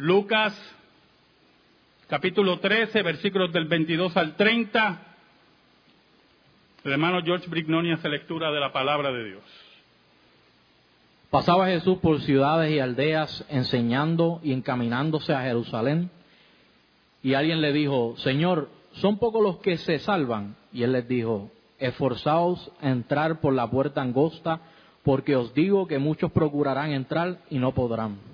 Lucas 0.00 0.58
capítulo 2.08 2.58
13, 2.58 3.02
versículos 3.02 3.52
del 3.52 3.66
22 3.66 4.16
al 4.16 4.34
30. 4.34 4.98
El 6.84 6.92
hermano 6.92 7.20
George 7.22 7.50
Brignoni 7.50 7.92
hace 7.92 8.08
lectura 8.08 8.50
de 8.50 8.60
la 8.60 8.72
palabra 8.72 9.12
de 9.12 9.24
Dios. 9.24 9.42
Pasaba 11.28 11.66
Jesús 11.66 11.98
por 11.98 12.22
ciudades 12.22 12.72
y 12.72 12.78
aldeas 12.78 13.44
enseñando 13.50 14.40
y 14.42 14.54
encaminándose 14.54 15.34
a 15.34 15.42
Jerusalén. 15.42 16.10
Y 17.22 17.34
alguien 17.34 17.60
le 17.60 17.74
dijo, 17.74 18.14
Señor, 18.16 18.70
¿son 18.92 19.18
pocos 19.18 19.42
los 19.42 19.58
que 19.58 19.76
se 19.76 19.98
salvan? 19.98 20.56
Y 20.72 20.82
él 20.82 20.92
les 20.92 21.06
dijo, 21.08 21.50
esforzaos 21.78 22.72
a 22.80 22.88
entrar 22.88 23.40
por 23.40 23.52
la 23.52 23.70
puerta 23.70 24.00
angosta, 24.00 24.60
porque 25.02 25.36
os 25.36 25.52
digo 25.52 25.86
que 25.86 25.98
muchos 25.98 26.32
procurarán 26.32 26.92
entrar 26.92 27.40
y 27.50 27.58
no 27.58 27.74
podrán. 27.74 28.29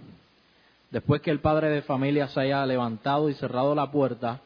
Después 0.91 1.21
que 1.21 1.31
el 1.31 1.41
padre 1.41 1.69
de 1.69 1.83
familia 1.83 2.29
se 2.29 2.41
haya 2.41 2.65
levantado 2.65 3.29
y 3.29 3.35
cerrado 3.35 3.75
la 3.75 3.91
puerta, 3.91 4.41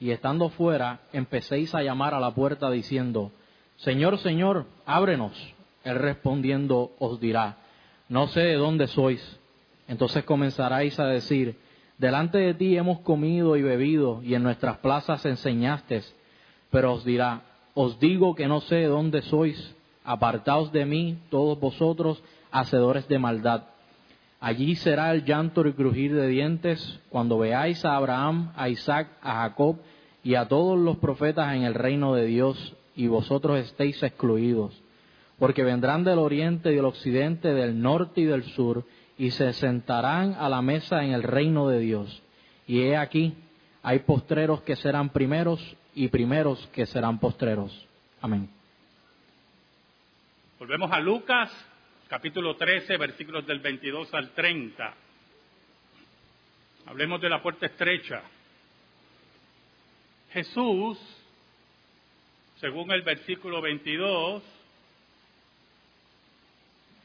y 0.00 0.10
estando 0.10 0.48
fuera, 0.48 1.00
empecéis 1.12 1.74
a 1.74 1.82
llamar 1.82 2.14
a 2.14 2.20
la 2.20 2.32
puerta 2.32 2.70
diciendo, 2.70 3.30
Señor, 3.76 4.18
Señor, 4.18 4.66
ábrenos. 4.86 5.32
Él 5.84 5.96
respondiendo 5.96 6.92
os 6.98 7.20
dirá, 7.20 7.58
no 8.08 8.28
sé 8.28 8.40
de 8.40 8.54
dónde 8.54 8.86
sois. 8.88 9.22
Entonces 9.88 10.24
comenzaréis 10.24 10.98
a 10.98 11.06
decir, 11.06 11.56
delante 11.98 12.38
de 12.38 12.54
ti 12.54 12.76
hemos 12.76 13.00
comido 13.00 13.56
y 13.56 13.62
bebido, 13.62 14.22
y 14.22 14.34
en 14.34 14.42
nuestras 14.42 14.78
plazas 14.78 15.24
enseñaste. 15.24 16.02
Pero 16.70 16.94
os 16.94 17.04
dirá, 17.04 17.42
os 17.74 17.98
digo 18.00 18.34
que 18.34 18.48
no 18.48 18.60
sé 18.60 18.76
de 18.76 18.86
dónde 18.86 19.22
sois, 19.22 19.74
apartaos 20.04 20.72
de 20.72 20.84
mí, 20.84 21.18
todos 21.30 21.60
vosotros, 21.60 22.22
hacedores 22.50 23.06
de 23.08 23.18
maldad. 23.18 23.64
Allí 24.42 24.76
será 24.76 25.10
el 25.12 25.24
llanto 25.24 25.66
y 25.66 25.72
crujir 25.72 26.14
de 26.14 26.28
dientes 26.28 27.00
cuando 27.08 27.38
veáis 27.38 27.82
a 27.86 27.96
Abraham, 27.96 28.52
a 28.56 28.68
Isaac, 28.68 29.08
a 29.22 29.36
Jacob 29.42 29.78
y 30.22 30.34
a 30.34 30.48
todos 30.48 30.78
los 30.78 30.98
profetas 30.98 31.54
en 31.54 31.62
el 31.62 31.72
reino 31.72 32.14
de 32.14 32.26
Dios, 32.26 32.76
y 32.94 33.06
vosotros 33.06 33.58
estéis 33.58 34.02
excluidos 34.02 34.82
porque 35.42 35.64
vendrán 35.64 36.04
del 36.04 36.20
oriente 36.20 36.70
y 36.70 36.76
del 36.76 36.84
occidente, 36.84 37.52
del 37.52 37.82
norte 37.82 38.20
y 38.20 38.26
del 38.26 38.44
sur, 38.44 38.84
y 39.18 39.32
se 39.32 39.52
sentarán 39.54 40.36
a 40.38 40.48
la 40.48 40.62
mesa 40.62 41.02
en 41.02 41.10
el 41.10 41.24
reino 41.24 41.66
de 41.66 41.80
Dios. 41.80 42.22
Y 42.68 42.82
he 42.82 42.96
aquí, 42.96 43.34
hay 43.82 43.98
postreros 43.98 44.62
que 44.62 44.76
serán 44.76 45.08
primeros 45.08 45.60
y 45.96 46.06
primeros 46.06 46.64
que 46.68 46.86
serán 46.86 47.18
postreros. 47.18 47.88
Amén. 48.20 48.48
Volvemos 50.60 50.92
a 50.92 51.00
Lucas, 51.00 51.50
capítulo 52.12 52.56
13, 52.56 52.98
versículos 52.98 53.46
del 53.46 53.60
22 53.60 54.12
al 54.12 54.34
30. 54.34 54.94
Hablemos 56.84 57.18
de 57.22 57.28
la 57.30 57.40
puerta 57.40 57.64
estrecha. 57.64 58.22
Jesús, 60.30 60.98
según 62.60 62.92
el 62.92 63.00
versículo 63.00 63.62
22, 63.62 64.42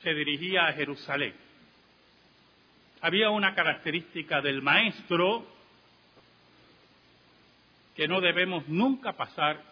se 0.04 0.14
dirigía 0.14 0.68
a 0.68 0.74
Jerusalén. 0.74 1.34
Había 3.00 3.30
una 3.30 3.56
característica 3.56 4.42
del 4.42 4.62
maestro 4.62 5.48
que 7.96 8.10
no 8.10 8.20
debemos 8.20 8.68
nunca 8.68 9.14
pasar 9.14 9.64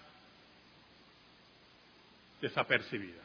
desapercibida. 2.39 3.24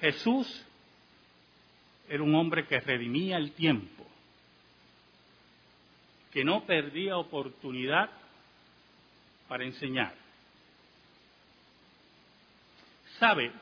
Jesús 0.00 0.66
era 2.08 2.22
un 2.22 2.34
hombre 2.34 2.66
que 2.66 2.80
redimía 2.80 3.36
el 3.36 3.52
tiempo, 3.52 4.06
que 6.32 6.44
no 6.44 6.64
perdía 6.64 7.16
oportunidad 7.16 8.10
para 9.48 9.64
enseñar. 9.64 10.14
¿Sabe? 13.18 13.52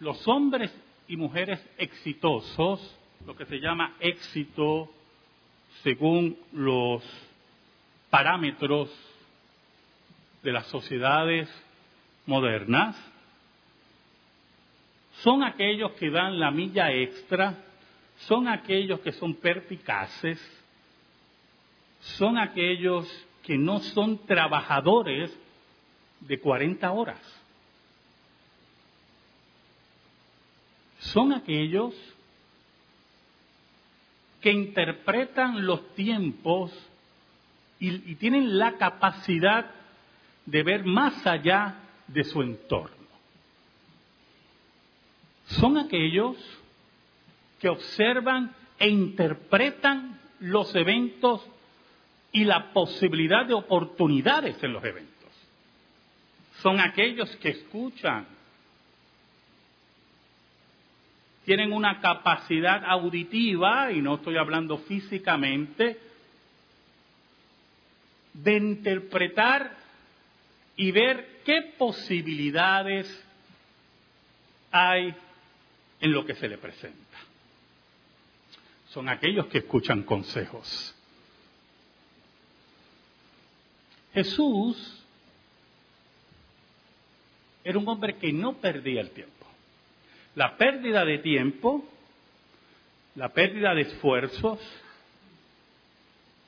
los 0.00 0.26
hombres 0.28 0.72
y 1.08 1.16
mujeres 1.16 1.60
exitosos, 1.76 2.96
lo 3.26 3.34
que 3.34 3.46
se 3.46 3.58
llama 3.58 3.96
éxito 4.00 4.90
según 5.82 6.36
los 6.52 7.02
parámetros 8.10 8.90
de 10.42 10.52
las 10.52 10.66
sociedades 10.68 11.48
modernas, 12.26 12.96
son 15.22 15.42
aquellos 15.42 15.92
que 15.92 16.10
dan 16.10 16.38
la 16.38 16.50
milla 16.50 16.92
extra, 16.92 17.54
son 18.18 18.48
aquellos 18.48 19.00
que 19.00 19.12
son 19.12 19.34
perpicaces, 19.34 20.40
son 22.00 22.38
aquellos 22.38 23.06
que 23.42 23.56
no 23.56 23.80
son 23.80 24.26
trabajadores 24.26 25.36
de 26.20 26.38
40 26.38 26.90
horas. 26.90 27.38
son 31.00 31.32
aquellos 31.32 31.94
que 34.40 34.52
interpretan 34.52 35.64
los 35.66 35.94
tiempos 35.94 36.72
y, 37.80 38.14
tienen 38.16 38.58
la 38.58 38.76
capacidad 38.76 39.70
de 40.46 40.62
ver 40.62 40.84
más 40.84 41.26
allá 41.26 41.76
de 42.08 42.24
su 42.24 42.42
entorno. 42.42 42.97
Son 45.48 45.78
aquellos 45.78 46.36
que 47.60 47.68
observan 47.68 48.54
e 48.78 48.88
interpretan 48.88 50.20
los 50.40 50.74
eventos 50.74 51.44
y 52.32 52.44
la 52.44 52.72
posibilidad 52.72 53.46
de 53.46 53.54
oportunidades 53.54 54.62
en 54.62 54.72
los 54.72 54.84
eventos. 54.84 55.08
Son 56.60 56.80
aquellos 56.80 57.34
que 57.36 57.50
escuchan 57.50 58.26
tienen 61.48 61.72
una 61.72 61.98
capacidad 62.02 62.84
auditiva, 62.84 63.90
y 63.90 64.02
no 64.02 64.16
estoy 64.16 64.36
hablando 64.36 64.76
físicamente, 64.76 65.98
de 68.34 68.56
interpretar 68.58 69.74
y 70.76 70.92
ver 70.92 71.40
qué 71.46 71.72
posibilidades 71.78 73.08
hay 74.70 75.14
en 76.00 76.12
lo 76.12 76.24
que 76.24 76.34
se 76.34 76.48
le 76.48 76.58
presenta. 76.58 77.18
Son 78.88 79.08
aquellos 79.08 79.46
que 79.46 79.58
escuchan 79.58 80.02
consejos. 80.02 80.94
Jesús 84.14 85.04
era 87.62 87.78
un 87.78 87.88
hombre 87.88 88.16
que 88.16 88.32
no 88.32 88.54
perdía 88.54 89.00
el 89.00 89.10
tiempo. 89.10 89.46
La 90.34 90.56
pérdida 90.56 91.04
de 91.04 91.18
tiempo, 91.18 91.84
la 93.14 93.28
pérdida 93.30 93.74
de 93.74 93.82
esfuerzos, 93.82 94.58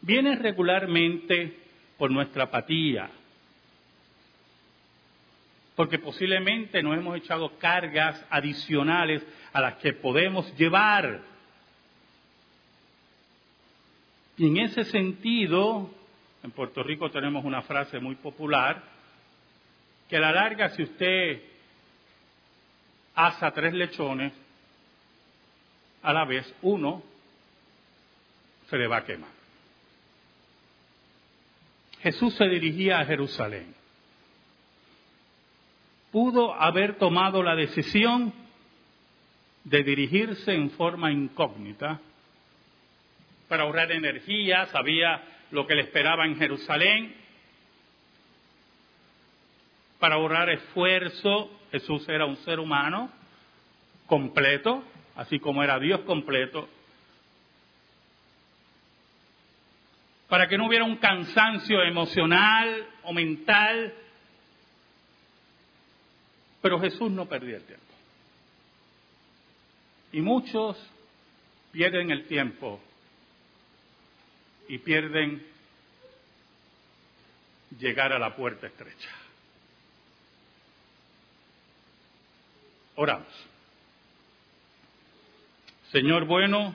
viene 0.00 0.36
regularmente 0.36 1.56
por 1.98 2.10
nuestra 2.10 2.44
apatía, 2.44 3.10
porque 5.80 5.98
posiblemente 5.98 6.82
nos 6.82 6.94
hemos 6.94 7.16
echado 7.16 7.56
cargas 7.56 8.22
adicionales 8.28 9.22
a 9.50 9.62
las 9.62 9.76
que 9.76 9.94
podemos 9.94 10.54
llevar. 10.58 11.22
Y 14.36 14.48
en 14.48 14.58
ese 14.58 14.84
sentido, 14.84 15.90
en 16.42 16.50
Puerto 16.50 16.82
Rico 16.82 17.10
tenemos 17.10 17.46
una 17.46 17.62
frase 17.62 17.98
muy 17.98 18.14
popular, 18.16 18.82
que 20.06 20.18
a 20.18 20.20
la 20.20 20.32
larga 20.32 20.68
si 20.68 20.82
usted 20.82 21.40
asa 23.14 23.50
tres 23.52 23.72
lechones, 23.72 24.34
a 26.02 26.12
la 26.12 26.26
vez 26.26 26.54
uno 26.60 27.02
se 28.68 28.76
le 28.76 28.86
va 28.86 28.98
a 28.98 29.04
quemar. 29.06 29.30
Jesús 32.02 32.34
se 32.34 32.44
dirigía 32.50 32.98
a 32.98 33.06
Jerusalén. 33.06 33.79
Pudo 36.10 36.54
haber 36.54 36.96
tomado 36.96 37.42
la 37.42 37.54
decisión 37.54 38.32
de 39.64 39.82
dirigirse 39.82 40.52
en 40.52 40.70
forma 40.70 41.12
incógnita 41.12 42.00
para 43.48 43.64
ahorrar 43.64 43.92
energía, 43.92 44.66
sabía 44.66 45.22
lo 45.50 45.66
que 45.66 45.74
le 45.74 45.82
esperaba 45.82 46.24
en 46.24 46.36
Jerusalén, 46.36 47.14
para 49.98 50.14
ahorrar 50.14 50.48
esfuerzo, 50.50 51.50
Jesús 51.70 52.08
era 52.08 52.24
un 52.24 52.36
ser 52.38 52.58
humano 52.58 53.10
completo, 54.06 54.82
así 55.14 55.38
como 55.38 55.62
era 55.62 55.78
Dios 55.78 56.00
completo, 56.00 56.68
para 60.28 60.48
que 60.48 60.56
no 60.56 60.66
hubiera 60.66 60.84
un 60.84 60.96
cansancio 60.96 61.82
emocional 61.82 62.86
o 63.02 63.12
mental. 63.12 63.92
Pero 66.60 66.80
Jesús 66.80 67.10
no 67.10 67.26
perdía 67.26 67.56
el 67.56 67.64
tiempo. 67.64 67.84
Y 70.12 70.20
muchos 70.20 70.76
pierden 71.72 72.10
el 72.10 72.26
tiempo 72.26 72.80
y 74.68 74.78
pierden 74.78 75.46
llegar 77.78 78.12
a 78.12 78.18
la 78.18 78.34
puerta 78.34 78.66
estrecha. 78.66 79.10
Oramos. 82.96 83.32
Señor 85.90 86.24
bueno, 86.24 86.74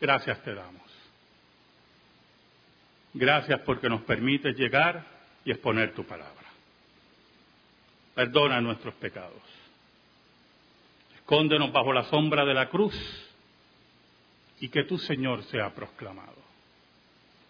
gracias 0.00 0.42
te 0.42 0.54
damos. 0.54 0.80
Gracias 3.12 3.60
porque 3.60 3.88
nos 3.88 4.02
permites 4.02 4.56
llegar 4.56 5.04
y 5.44 5.50
exponer 5.50 5.92
tu 5.94 6.04
palabra. 6.04 6.39
Perdona 8.20 8.60
nuestros 8.60 8.92
pecados. 8.96 9.40
Escóndenos 11.14 11.72
bajo 11.72 11.90
la 11.90 12.04
sombra 12.04 12.44
de 12.44 12.52
la 12.52 12.68
cruz 12.68 12.94
y 14.60 14.68
que 14.68 14.84
tu 14.84 14.98
Señor 14.98 15.42
sea 15.44 15.74
proclamado. 15.74 16.36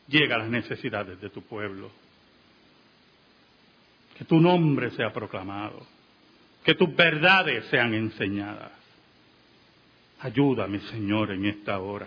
Llega 0.06 0.37
a 0.37 0.38
las 0.38 0.49
necesidades 0.49 1.20
de 1.20 1.28
tu 1.28 1.43
pueblo. 1.43 1.90
Que 4.17 4.25
tu 4.25 4.38
nombre 4.38 4.93
sea 4.93 5.12
proclamado. 5.12 5.84
Que 6.62 6.76
tus 6.76 6.94
verdades 6.94 7.64
sean 7.67 7.93
enseñadas. 7.93 8.70
Ayúdame, 10.20 10.78
Señor, 10.82 11.32
en 11.32 11.46
esta 11.46 11.81
hora. 11.81 12.06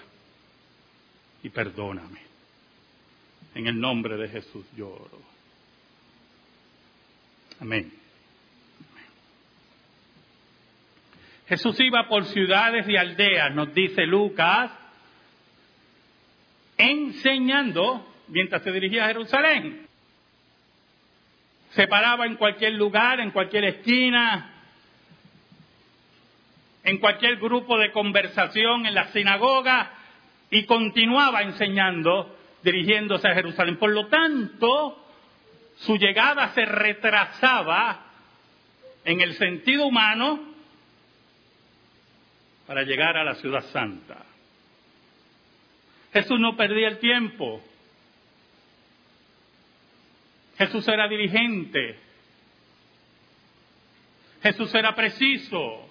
Y 1.44 1.50
perdóname. 1.50 2.22
En 3.56 3.68
el 3.68 3.78
nombre 3.78 4.16
de 4.16 4.30
Jesús 4.30 4.66
lloro. 4.78 5.20
Amén. 7.60 8.03
Jesús 11.48 11.78
iba 11.80 12.08
por 12.08 12.26
ciudades 12.26 12.88
y 12.88 12.96
aldeas, 12.96 13.54
nos 13.54 13.74
dice 13.74 14.06
Lucas, 14.06 14.72
enseñando 16.78 18.08
mientras 18.30 18.64
se 18.64 18.72
dirigía 18.72 19.06
a 19.06 19.08
Jerusalén. 19.08 19.88
Se 21.72 21.88
paraba 21.88 22.26
en 22.26 22.36
cualquier 22.36 22.74
lugar, 22.74 23.20
en 23.20 23.32
cualquier 23.32 23.66
esquina, 23.66 24.52
en 26.84 26.98
cualquier 27.00 27.38
grupo 27.38 27.78
de 27.78 27.92
conversación, 27.92 28.86
en 28.86 28.94
la 28.94 29.08
sinagoga, 29.08 29.92
y 30.50 30.66
continuaba 30.66 31.42
enseñando, 31.42 32.38
dirigiéndose 32.64 33.28
a 33.28 33.34
Jerusalén. 33.34 33.78
Por 33.78 33.92
lo 33.92 34.08
tanto, 34.08 35.04
su 35.78 35.98
llegada 35.98 36.54
se 36.54 36.64
retrasaba 36.64 38.06
en 39.04 39.22
el 39.22 39.34
sentido 39.34 39.88
humano 39.88 40.53
para 42.68 42.84
llegar 42.84 43.18
a 43.18 43.24
la 43.24 43.36
ciudad 43.36 43.64
santa. 43.72 44.26
Jesús 46.14 46.40
no 46.40 46.56
perdía 46.56 46.88
el 46.88 47.00
tiempo. 47.00 47.62
Jesús 50.58 50.88
era 50.88 51.08
dirigente. 51.08 52.00
Jesús 54.44 54.74
era 54.76 54.94
preciso. 54.94 55.90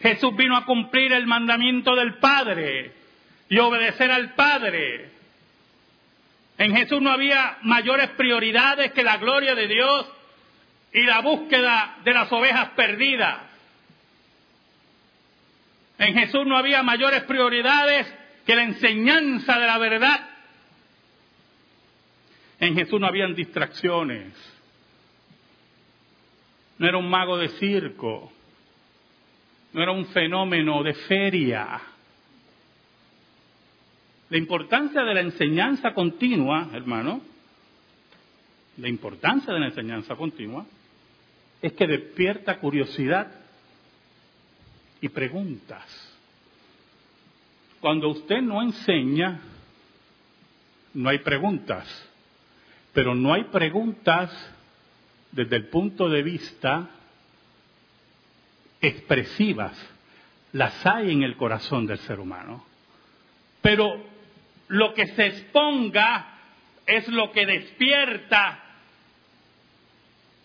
Jesús 0.00 0.36
vino 0.36 0.56
a 0.56 0.66
cumplir 0.66 1.12
el 1.12 1.26
mandamiento 1.26 1.94
del 1.94 2.14
Padre 2.18 2.92
y 3.48 3.58
obedecer 3.58 4.10
al 4.10 4.34
Padre. 4.34 5.10
En 6.58 6.74
Jesús 6.76 7.00
no 7.00 7.10
había 7.10 7.58
mayores 7.62 8.10
prioridades 8.10 8.92
que 8.92 9.02
la 9.02 9.16
gloria 9.16 9.54
de 9.54 9.66
Dios 9.66 10.06
y 10.92 11.02
la 11.02 11.20
búsqueda 11.20 11.98
de 12.04 12.12
las 12.12 12.30
ovejas 12.32 12.70
perdidas. 12.70 13.53
En 16.04 16.14
Jesús 16.14 16.46
no 16.46 16.58
había 16.58 16.82
mayores 16.82 17.22
prioridades 17.22 18.06
que 18.44 18.54
la 18.54 18.64
enseñanza 18.64 19.58
de 19.58 19.66
la 19.66 19.78
verdad. 19.78 20.20
En 22.60 22.74
Jesús 22.74 23.00
no 23.00 23.06
habían 23.06 23.34
distracciones. 23.34 24.34
No 26.76 26.86
era 26.86 26.98
un 26.98 27.08
mago 27.08 27.38
de 27.38 27.48
circo. 27.58 28.30
No 29.72 29.82
era 29.82 29.92
un 29.92 30.04
fenómeno 30.08 30.82
de 30.82 30.92
feria. 30.92 31.80
La 34.28 34.36
importancia 34.36 35.02
de 35.04 35.14
la 35.14 35.20
enseñanza 35.20 35.94
continua, 35.94 36.68
hermano, 36.74 37.22
la 38.76 38.88
importancia 38.88 39.54
de 39.54 39.60
la 39.60 39.66
enseñanza 39.68 40.16
continua 40.16 40.66
es 41.62 41.72
que 41.72 41.86
despierta 41.86 42.58
curiosidad 42.58 43.43
y 45.04 45.10
preguntas. 45.10 45.84
Cuando 47.78 48.08
usted 48.08 48.40
no 48.40 48.62
enseña, 48.62 49.38
no 50.94 51.10
hay 51.10 51.18
preguntas, 51.18 51.86
pero 52.94 53.14
no 53.14 53.34
hay 53.34 53.44
preguntas 53.44 54.30
desde 55.30 55.56
el 55.56 55.66
punto 55.66 56.08
de 56.08 56.22
vista 56.22 56.88
expresivas, 58.80 59.76
las 60.52 60.86
hay 60.86 61.10
en 61.10 61.22
el 61.22 61.36
corazón 61.36 61.86
del 61.86 61.98
ser 61.98 62.18
humano. 62.18 62.64
Pero 63.60 64.02
lo 64.68 64.94
que 64.94 65.08
se 65.08 65.26
exponga 65.26 66.38
es 66.86 67.06
lo 67.08 67.30
que 67.30 67.44
despierta 67.44 68.63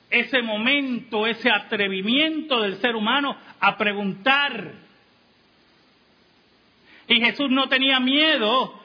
ese 0.10 0.42
momento, 0.42 1.28
ese 1.28 1.52
atrevimiento 1.52 2.62
del 2.62 2.78
ser 2.78 2.96
humano 2.96 3.38
a 3.60 3.78
preguntar. 3.78 4.74
Y 7.08 7.20
Jesús 7.22 7.50
no 7.50 7.68
tenía 7.70 8.00
miedo 8.00 8.80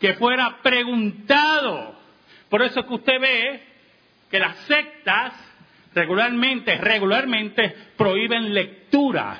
que 0.00 0.14
fuera 0.14 0.58
preguntado. 0.62 1.94
Por 2.48 2.62
eso 2.62 2.80
es 2.80 2.86
que 2.86 2.94
usted 2.94 3.20
ve 3.20 3.62
que 4.30 4.38
las 4.38 4.56
sectas 4.60 5.32
regularmente, 5.94 6.76
regularmente 6.76 7.74
prohíben 7.96 8.54
lecturas, 8.54 9.38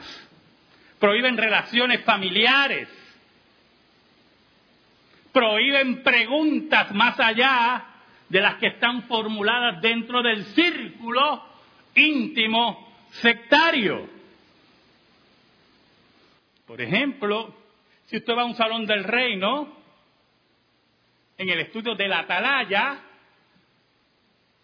prohíben 0.98 1.36
relaciones 1.36 2.02
familiares, 2.04 2.88
prohíben 5.32 6.02
preguntas 6.02 6.92
más 6.92 7.18
allá 7.18 7.91
de 8.32 8.40
las 8.40 8.54
que 8.54 8.68
están 8.68 9.02
formuladas 9.02 9.82
dentro 9.82 10.22
del 10.22 10.42
círculo 10.54 11.44
íntimo 11.94 12.90
sectario. 13.10 14.08
Por 16.66 16.80
ejemplo, 16.80 17.54
si 18.06 18.16
usted 18.16 18.34
va 18.34 18.40
a 18.40 18.46
un 18.46 18.54
salón 18.54 18.86
del 18.86 19.04
reino, 19.04 19.76
en 21.36 21.46
el 21.46 21.60
estudio 21.60 21.94
de 21.94 22.08
la 22.08 22.20
atalaya, 22.20 23.00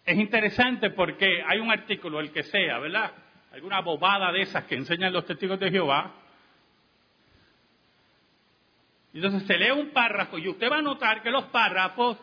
es 0.03 0.17
interesante 0.17 0.89
porque 0.89 1.43
hay 1.47 1.59
un 1.59 1.69
artículo, 1.69 2.21
el 2.21 2.31
que 2.31 2.41
sea, 2.41 2.79
¿verdad? 2.79 3.13
Alguna 3.53 3.81
bobada 3.81 4.31
de 4.31 4.41
esas 4.41 4.63
que 4.63 4.77
enseñan 4.77 5.13
los 5.13 5.27
testigos 5.27 5.59
de 5.59 5.69
Jehová. 5.69 6.15
Entonces 9.13 9.45
se 9.45 9.57
lee 9.59 9.69
un 9.69 9.91
párrafo 9.91 10.39
y 10.39 10.47
usted 10.47 10.71
va 10.71 10.79
a 10.79 10.81
notar 10.81 11.21
que 11.21 11.29
los 11.29 11.45
párrafos 11.45 12.17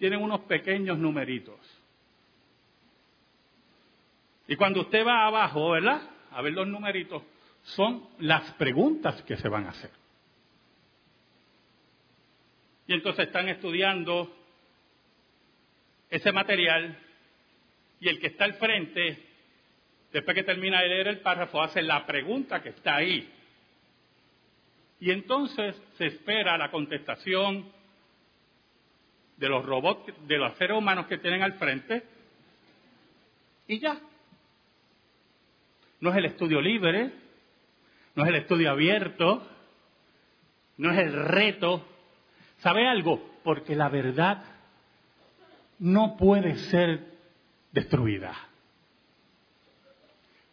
tienen 0.00 0.22
unos 0.22 0.40
pequeños 0.40 0.98
numeritos. 0.98 1.60
Y 4.48 4.56
cuando 4.56 4.80
usted 4.80 5.06
va 5.06 5.26
abajo, 5.26 5.72
¿verdad? 5.72 6.00
A 6.32 6.40
ver 6.40 6.54
los 6.54 6.66
numeritos, 6.66 7.22
son 7.62 8.08
las 8.18 8.50
preguntas 8.54 9.22
que 9.22 9.36
se 9.36 9.48
van 9.48 9.66
a 9.66 9.68
hacer. 9.68 9.90
Y 12.86 12.94
entonces 12.94 13.26
están 13.26 13.50
estudiando 13.50 14.34
ese 16.08 16.32
material 16.32 16.98
y 18.00 18.08
el 18.08 18.18
que 18.18 18.28
está 18.28 18.44
al 18.44 18.54
frente, 18.54 19.22
después 20.12 20.34
que 20.34 20.44
termina 20.44 20.80
de 20.80 20.88
leer 20.88 21.08
el 21.08 21.20
párrafo, 21.20 21.60
hace 21.62 21.82
la 21.82 22.06
pregunta 22.06 22.62
que 22.62 22.70
está 22.70 22.96
ahí. 22.96 23.30
Y 24.98 25.10
entonces 25.10 25.76
se 25.98 26.06
espera 26.06 26.56
la 26.56 26.70
contestación 26.70 27.79
de 29.40 29.48
los 29.48 29.64
robots, 29.64 30.12
de 30.28 30.36
los 30.38 30.56
seres 30.58 30.76
humanos 30.76 31.06
que 31.06 31.18
tienen 31.18 31.42
al 31.42 31.54
frente, 31.54 32.04
y 33.66 33.78
ya. 33.80 33.98
No 36.00 36.10
es 36.10 36.16
el 36.16 36.26
estudio 36.26 36.60
libre, 36.60 37.10
no 38.14 38.22
es 38.22 38.28
el 38.28 38.34
estudio 38.36 38.70
abierto, 38.70 39.46
no 40.76 40.92
es 40.92 40.98
el 40.98 41.12
reto. 41.12 41.86
¿Sabe 42.58 42.86
algo? 42.86 43.38
Porque 43.42 43.74
la 43.74 43.88
verdad 43.88 44.44
no 45.78 46.16
puede 46.18 46.56
ser 46.70 47.06
destruida. 47.72 48.34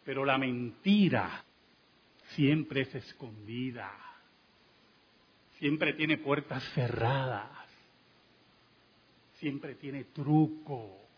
Pero 0.04 0.24
la 0.24 0.38
mentira 0.38 1.44
siempre 2.30 2.82
es 2.82 2.94
escondida, 2.94 3.90
siempre 5.58 5.92
tiene 5.92 6.16
puertas 6.16 6.62
cerradas, 6.72 7.57
siempre 9.38 9.74
tiene 9.74 10.04
truco. 10.04 11.08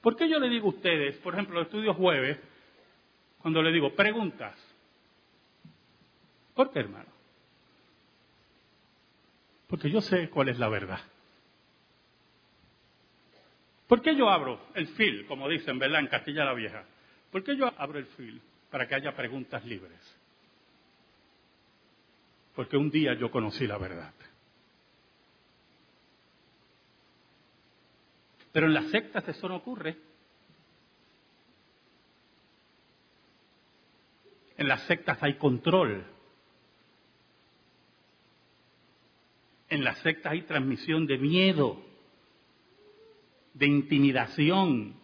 ¿Por 0.00 0.16
qué 0.16 0.28
yo 0.28 0.38
le 0.38 0.48
digo 0.48 0.66
a 0.66 0.70
ustedes, 0.70 1.16
por 1.18 1.34
ejemplo, 1.34 1.58
el 1.58 1.66
estudio 1.66 1.92
jueves, 1.94 2.38
cuando 3.46 3.62
le 3.62 3.70
digo 3.70 3.94
preguntas. 3.94 4.58
¿Por 6.52 6.72
qué, 6.72 6.80
hermano? 6.80 7.08
Porque 9.68 9.88
yo 9.88 10.00
sé 10.00 10.30
cuál 10.30 10.48
es 10.48 10.58
la 10.58 10.68
verdad. 10.68 10.98
¿Por 13.86 14.02
qué 14.02 14.16
yo 14.16 14.28
abro 14.28 14.60
el 14.74 14.88
fil, 14.88 15.26
como 15.26 15.48
dicen, 15.48 15.78
¿verdad? 15.78 16.00
En 16.00 16.08
Castilla 16.08 16.44
la 16.44 16.54
Vieja. 16.54 16.84
¿Por 17.30 17.44
qué 17.44 17.56
yo 17.56 17.72
abro 17.78 18.00
el 18.00 18.06
fil? 18.06 18.42
Para 18.68 18.88
que 18.88 18.96
haya 18.96 19.14
preguntas 19.14 19.64
libres. 19.64 20.00
Porque 22.56 22.76
un 22.76 22.90
día 22.90 23.14
yo 23.14 23.30
conocí 23.30 23.64
la 23.64 23.78
verdad. 23.78 24.12
Pero 28.56 28.68
en 28.68 28.72
las 28.72 28.90
sectas 28.90 29.28
eso 29.28 29.50
no 29.50 29.56
ocurre. 29.56 29.98
En 34.56 34.66
las 34.66 34.80
sectas 34.86 35.22
hay 35.22 35.34
control. 35.34 36.06
En 39.68 39.84
las 39.84 39.98
sectas 39.98 40.32
hay 40.32 40.40
transmisión 40.46 41.06
de 41.06 41.18
miedo, 41.18 41.84
de 43.52 43.66
intimidación. 43.66 44.96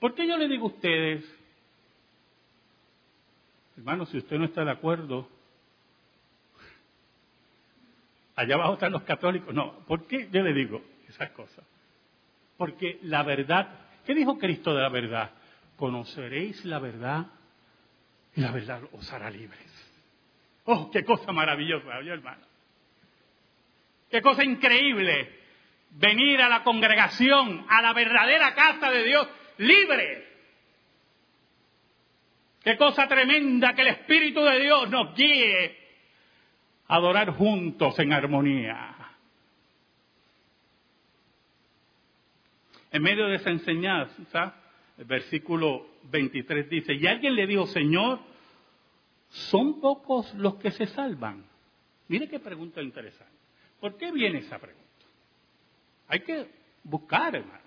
¿Por 0.00 0.14
qué 0.14 0.26
yo 0.26 0.38
le 0.38 0.48
digo 0.48 0.64
a 0.64 0.68
ustedes, 0.68 1.22
hermano, 3.76 4.06
si 4.06 4.16
usted 4.16 4.38
no 4.38 4.46
está 4.46 4.64
de 4.64 4.70
acuerdo, 4.70 5.28
allá 8.36 8.54
abajo 8.54 8.74
están 8.74 8.92
los 8.92 9.02
católicos? 9.02 9.54
No, 9.54 9.84
¿por 9.86 10.06
qué 10.06 10.28
yo 10.30 10.42
le 10.42 10.52
digo 10.52 10.82
esas 11.08 11.30
cosas? 11.30 11.64
Porque 12.56 12.98
la 13.02 13.22
verdad, 13.22 13.68
¿qué 14.06 14.14
dijo 14.14 14.38
Cristo 14.38 14.74
de 14.74 14.82
la 14.82 14.88
verdad? 14.88 15.30
Conoceréis 15.76 16.64
la 16.64 16.78
verdad 16.78 17.26
y 18.36 18.40
la 18.40 18.52
verdad 18.52 18.82
os 18.92 19.12
hará 19.12 19.30
libres. 19.30 19.72
Oh, 20.64 20.90
qué 20.90 21.04
cosa 21.04 21.32
maravillosa, 21.32 21.98
¿oye, 21.98 22.10
hermano? 22.10 22.44
Qué 24.10 24.22
cosa 24.22 24.44
increíble 24.44 25.40
venir 25.90 26.40
a 26.40 26.48
la 26.48 26.62
congregación, 26.62 27.66
a 27.68 27.82
la 27.82 27.92
verdadera 27.92 28.54
casa 28.54 28.90
de 28.90 29.02
Dios, 29.04 29.28
libre. 29.58 30.28
Qué 32.62 32.76
cosa 32.76 33.06
tremenda 33.06 33.74
que 33.74 33.82
el 33.82 33.88
Espíritu 33.88 34.42
de 34.42 34.60
Dios 34.60 34.88
nos 34.88 35.14
guíe 35.14 35.83
adorar 36.86 37.30
juntos 37.30 37.98
en 37.98 38.12
armonía. 38.12 38.94
En 42.90 43.02
medio 43.02 43.26
de 43.26 43.36
esa 43.36 43.50
enseñanza, 43.50 44.54
el 44.96 45.04
versículo 45.04 45.86
23 46.04 46.68
dice, 46.70 46.94
y 46.94 47.06
alguien 47.06 47.34
le 47.34 47.46
dijo, 47.46 47.66
Señor, 47.66 48.20
¿son 49.28 49.80
pocos 49.80 50.32
los 50.34 50.56
que 50.56 50.70
se 50.70 50.86
salvan? 50.86 51.44
Mire 52.08 52.28
qué 52.28 52.38
pregunta 52.38 52.82
interesante. 52.82 53.34
¿Por 53.80 53.96
qué 53.96 54.12
viene 54.12 54.38
esa 54.38 54.58
pregunta? 54.58 54.84
Hay 56.08 56.20
que 56.20 56.48
buscar, 56.84 57.34
hermano. 57.34 57.64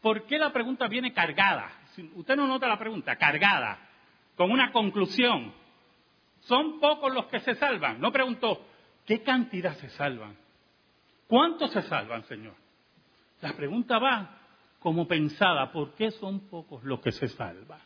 ¿Por 0.00 0.26
qué 0.26 0.38
la 0.38 0.52
pregunta 0.52 0.86
viene 0.86 1.12
cargada? 1.12 1.72
Usted 2.14 2.36
no 2.36 2.46
nota 2.46 2.68
la 2.68 2.78
pregunta, 2.78 3.16
cargada, 3.16 3.78
con 4.36 4.50
una 4.50 4.70
conclusión. 4.70 5.52
Son 6.44 6.78
pocos 6.80 7.12
los 7.12 7.26
que 7.26 7.40
se 7.40 7.54
salvan. 7.54 8.00
No 8.00 8.12
preguntó, 8.12 8.66
¿qué 9.06 9.22
cantidad 9.22 9.74
se 9.76 9.88
salvan? 9.90 10.36
¿Cuántos 11.26 11.72
se 11.72 11.82
salvan, 11.82 12.24
Señor? 12.24 12.54
La 13.40 13.54
pregunta 13.54 13.98
va 13.98 14.38
como 14.78 15.08
pensada, 15.08 15.72
¿por 15.72 15.94
qué 15.94 16.10
son 16.10 16.40
pocos 16.48 16.84
los 16.84 17.00
que 17.00 17.12
se 17.12 17.28
salvan? 17.28 17.80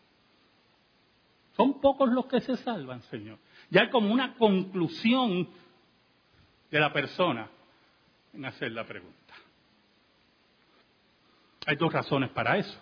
Son 1.56 1.80
pocos 1.80 2.08
los 2.10 2.26
que 2.26 2.40
se 2.40 2.56
salvan, 2.56 3.02
Señor. 3.02 3.38
Ya 3.70 3.82
hay 3.82 3.90
como 3.90 4.12
una 4.12 4.34
conclusión 4.34 5.48
de 6.70 6.80
la 6.80 6.92
persona 6.92 7.48
en 8.32 8.44
hacer 8.44 8.72
la 8.72 8.84
pregunta. 8.84 9.34
Hay 11.66 11.76
dos 11.76 11.92
razones 11.92 12.30
para 12.30 12.56
eso. 12.58 12.80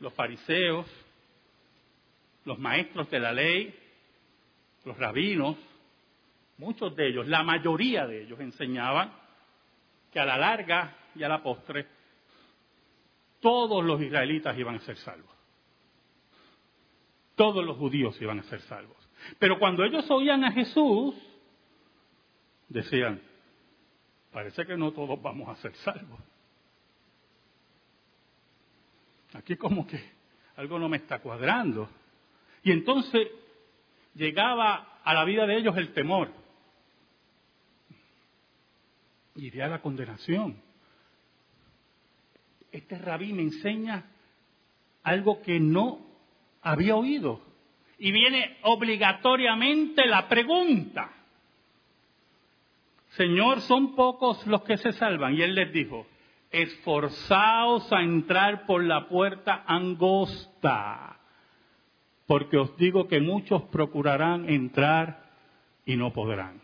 Los 0.00 0.12
fariseos, 0.14 0.86
los 2.48 2.58
maestros 2.58 3.08
de 3.10 3.20
la 3.20 3.32
ley, 3.32 3.78
los 4.84 4.96
rabinos, 4.98 5.56
muchos 6.56 6.96
de 6.96 7.08
ellos, 7.08 7.28
la 7.28 7.42
mayoría 7.42 8.06
de 8.06 8.22
ellos 8.22 8.40
enseñaban 8.40 9.12
que 10.10 10.18
a 10.18 10.24
la 10.24 10.36
larga 10.36 10.96
y 11.14 11.22
a 11.22 11.28
la 11.28 11.42
postre 11.42 11.86
todos 13.40 13.84
los 13.84 14.00
israelitas 14.02 14.58
iban 14.58 14.74
a 14.74 14.80
ser 14.80 14.96
salvos 14.96 15.38
todos 17.38 17.64
los 17.64 17.76
judíos 17.76 18.20
iban 18.20 18.40
a 18.40 18.42
ser 18.42 18.60
salvos. 18.62 18.96
Pero 19.38 19.58
cuando 19.58 19.84
ellos 19.84 20.10
oían 20.10 20.44
a 20.44 20.52
Jesús, 20.52 21.14
decían, 22.68 23.22
parece 24.32 24.66
que 24.66 24.76
no 24.76 24.92
todos 24.92 25.22
vamos 25.22 25.48
a 25.48 25.54
ser 25.62 25.72
salvos. 25.76 26.18
Aquí 29.34 29.56
como 29.56 29.86
que 29.86 30.02
algo 30.56 30.78
no 30.80 30.88
me 30.88 30.96
está 30.96 31.20
cuadrando. 31.20 31.88
Y 32.62 32.72
entonces 32.72 33.28
llegaba 34.14 35.00
a 35.04 35.14
la 35.14 35.24
vida 35.24 35.46
de 35.46 35.56
ellos 35.56 35.76
el 35.76 35.92
temor. 35.92 36.30
Iría 39.36 39.68
la 39.68 39.80
condenación. 39.80 40.60
Este 42.72 42.98
rabí 42.98 43.32
me 43.32 43.42
enseña 43.42 44.04
algo 45.02 45.40
que 45.42 45.60
no 45.60 46.00
había 46.62 46.96
oído. 46.96 47.40
Y 47.98 48.12
viene 48.12 48.58
obligatoriamente 48.62 50.06
la 50.06 50.28
pregunta. 50.28 51.12
Señor, 53.10 53.60
son 53.62 53.94
pocos 53.94 54.46
los 54.46 54.62
que 54.62 54.76
se 54.76 54.92
salvan. 54.92 55.34
Y 55.34 55.42
él 55.42 55.54
les 55.54 55.72
dijo, 55.72 56.06
esforzaos 56.50 57.92
a 57.92 58.02
entrar 58.02 58.66
por 58.66 58.84
la 58.84 59.08
puerta 59.08 59.64
angosta, 59.66 61.17
porque 62.28 62.58
os 62.58 62.76
digo 62.76 63.08
que 63.08 63.20
muchos 63.20 63.62
procurarán 63.72 64.50
entrar 64.50 65.32
y 65.86 65.96
no 65.96 66.12
podrán. 66.12 66.60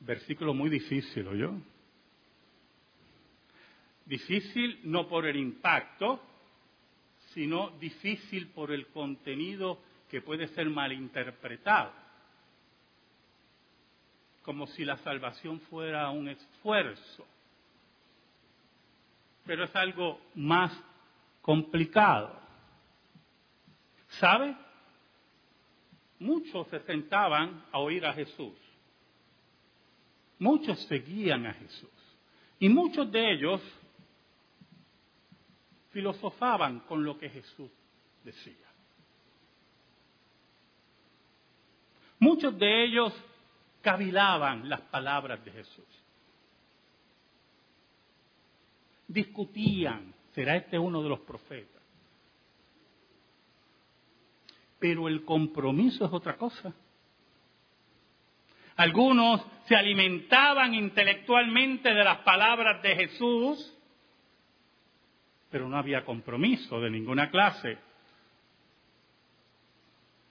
Versículo 0.00 0.54
muy 0.54 0.70
difícil, 0.70 1.28
¿oyó? 1.28 1.52
Difícil 4.06 4.80
no 4.84 5.06
por 5.06 5.26
el 5.26 5.36
impacto, 5.36 6.22
sino 7.34 7.68
difícil 7.78 8.48
por 8.48 8.72
el 8.72 8.86
contenido 8.86 9.78
que 10.08 10.22
puede 10.22 10.48
ser 10.48 10.70
malinterpretado, 10.70 11.92
como 14.42 14.68
si 14.68 14.86
la 14.86 14.96
salvación 14.98 15.60
fuera 15.60 16.08
un 16.08 16.28
esfuerzo. 16.28 17.26
Pero 19.44 19.64
es 19.64 19.76
algo 19.76 20.18
más 20.34 20.72
complicado. 21.42 22.45
¿Sabe? 24.20 24.56
Muchos 26.18 26.66
se 26.68 26.80
sentaban 26.80 27.64
a 27.72 27.78
oír 27.78 28.04
a 28.06 28.12
Jesús. 28.14 28.54
Muchos 30.38 30.80
seguían 30.86 31.46
a 31.46 31.52
Jesús. 31.54 31.90
Y 32.58 32.68
muchos 32.68 33.10
de 33.12 33.32
ellos 33.32 33.60
filosofaban 35.90 36.80
con 36.80 37.04
lo 37.04 37.18
que 37.18 37.28
Jesús 37.28 37.70
decía. 38.24 38.66
Muchos 42.18 42.58
de 42.58 42.84
ellos 42.84 43.12
cavilaban 43.82 44.68
las 44.68 44.80
palabras 44.82 45.44
de 45.44 45.52
Jesús. 45.52 45.84
Discutían, 49.06 50.14
¿será 50.34 50.56
este 50.56 50.78
uno 50.78 51.02
de 51.02 51.08
los 51.08 51.20
profetas? 51.20 51.75
Pero 54.78 55.08
el 55.08 55.24
compromiso 55.24 56.06
es 56.06 56.12
otra 56.12 56.36
cosa. 56.36 56.74
Algunos 58.76 59.40
se 59.66 59.74
alimentaban 59.74 60.74
intelectualmente 60.74 61.94
de 61.94 62.04
las 62.04 62.18
palabras 62.18 62.82
de 62.82 62.94
Jesús 62.94 63.76
pero 65.50 65.68
no 65.70 65.78
había 65.78 66.04
compromiso 66.04 66.80
de 66.80 66.90
ninguna 66.90 67.30
clase. 67.30 67.78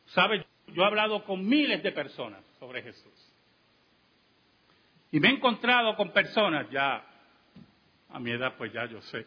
¿Sabe? 0.06 0.46
Yo 0.68 0.84
he 0.84 0.86
hablado 0.86 1.24
con 1.24 1.48
miles 1.48 1.82
de 1.82 1.92
personas 1.92 2.44
sobre 2.60 2.84
Jesús. 2.84 3.34
Y 5.12 5.20
me 5.20 5.30
he 5.30 5.32
encontrado 5.32 5.96
con 5.96 6.12
personas 6.12 6.70
ya, 6.70 7.04
a 8.10 8.20
mi 8.20 8.32
edad 8.32 8.56
pues 8.58 8.74
ya 8.74 8.86
yo 8.86 9.02
sé, 9.02 9.26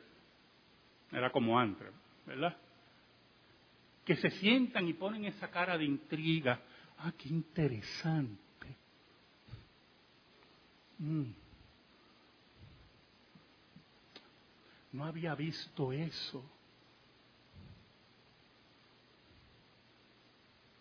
era 1.10 1.30
como 1.30 1.58
antes, 1.58 1.88
¿verdad? 2.26 2.56
que 4.08 4.16
se 4.16 4.30
sientan 4.30 4.88
y 4.88 4.94
ponen 4.94 5.26
esa 5.26 5.50
cara 5.50 5.76
de 5.76 5.84
intriga. 5.84 6.58
Ah, 6.96 7.12
qué 7.12 7.28
interesante. 7.28 8.74
Mm. 10.96 11.24
No 14.92 15.04
había 15.04 15.34
visto 15.34 15.92
eso. 15.92 16.42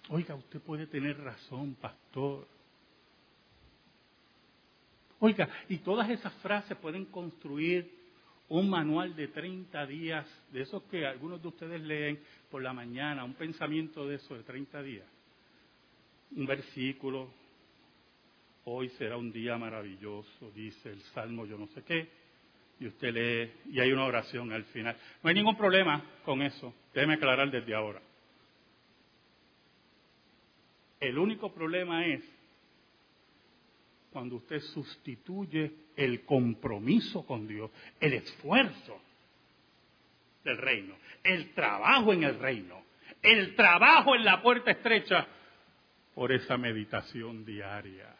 Oiga, 0.07 0.33
usted 0.35 0.61
puede 0.61 0.87
tener 0.87 1.19
razón, 1.19 1.75
pastor. 1.75 2.47
Oiga, 5.19 5.49
y 5.67 5.79
todas 5.79 6.09
esas 6.09 6.31
frases 6.35 6.77
pueden 6.77 7.03
construir 7.03 7.96
un 8.49 8.69
manual 8.69 9.15
de 9.15 9.27
30 9.27 9.85
días, 9.85 10.25
de 10.51 10.61
esos 10.61 10.83
que 10.83 11.05
algunos 11.05 11.41
de 11.41 11.47
ustedes 11.49 11.81
leen 11.81 12.19
por 12.49 12.61
la 12.61 12.73
mañana, 12.73 13.23
un 13.23 13.33
pensamiento 13.33 14.07
de 14.07 14.15
eso 14.15 14.35
de 14.35 14.43
30 14.43 14.81
días. 14.83 15.07
Un 16.31 16.45
versículo, 16.45 17.29
hoy 18.65 18.89
será 18.89 19.17
un 19.17 19.31
día 19.31 19.57
maravilloso, 19.57 20.51
dice 20.51 20.89
el 20.89 21.01
Salmo 21.13 21.45
yo 21.45 21.57
no 21.57 21.67
sé 21.67 21.83
qué, 21.83 22.09
y 22.79 22.87
usted 22.87 23.13
lee 23.13 23.73
y 23.73 23.79
hay 23.79 23.91
una 23.91 24.05
oración 24.05 24.51
al 24.53 24.63
final. 24.65 24.95
No 25.23 25.29
hay 25.29 25.35
ningún 25.35 25.57
problema 25.57 26.01
con 26.23 26.41
eso, 26.41 26.73
déjeme 26.93 27.15
aclarar 27.15 27.51
desde 27.51 27.75
ahora. 27.75 28.01
El 30.99 31.17
único 31.17 31.53
problema 31.53 32.05
es 32.05 32.23
cuando 34.11 34.37
usted 34.37 34.59
sustituye 34.59 35.71
el 35.95 36.25
compromiso 36.25 37.25
con 37.25 37.47
Dios, 37.47 37.71
el 37.99 38.13
esfuerzo 38.13 38.99
del 40.43 40.57
reino, 40.57 40.95
el 41.23 41.53
trabajo 41.53 42.13
en 42.13 42.23
el 42.23 42.39
reino, 42.39 42.81
el 43.21 43.55
trabajo 43.55 44.15
en 44.15 44.23
la 44.23 44.41
puerta 44.41 44.71
estrecha 44.71 45.27
por 46.15 46.31
esa 46.31 46.57
meditación 46.57 47.45
diaria. 47.45 48.15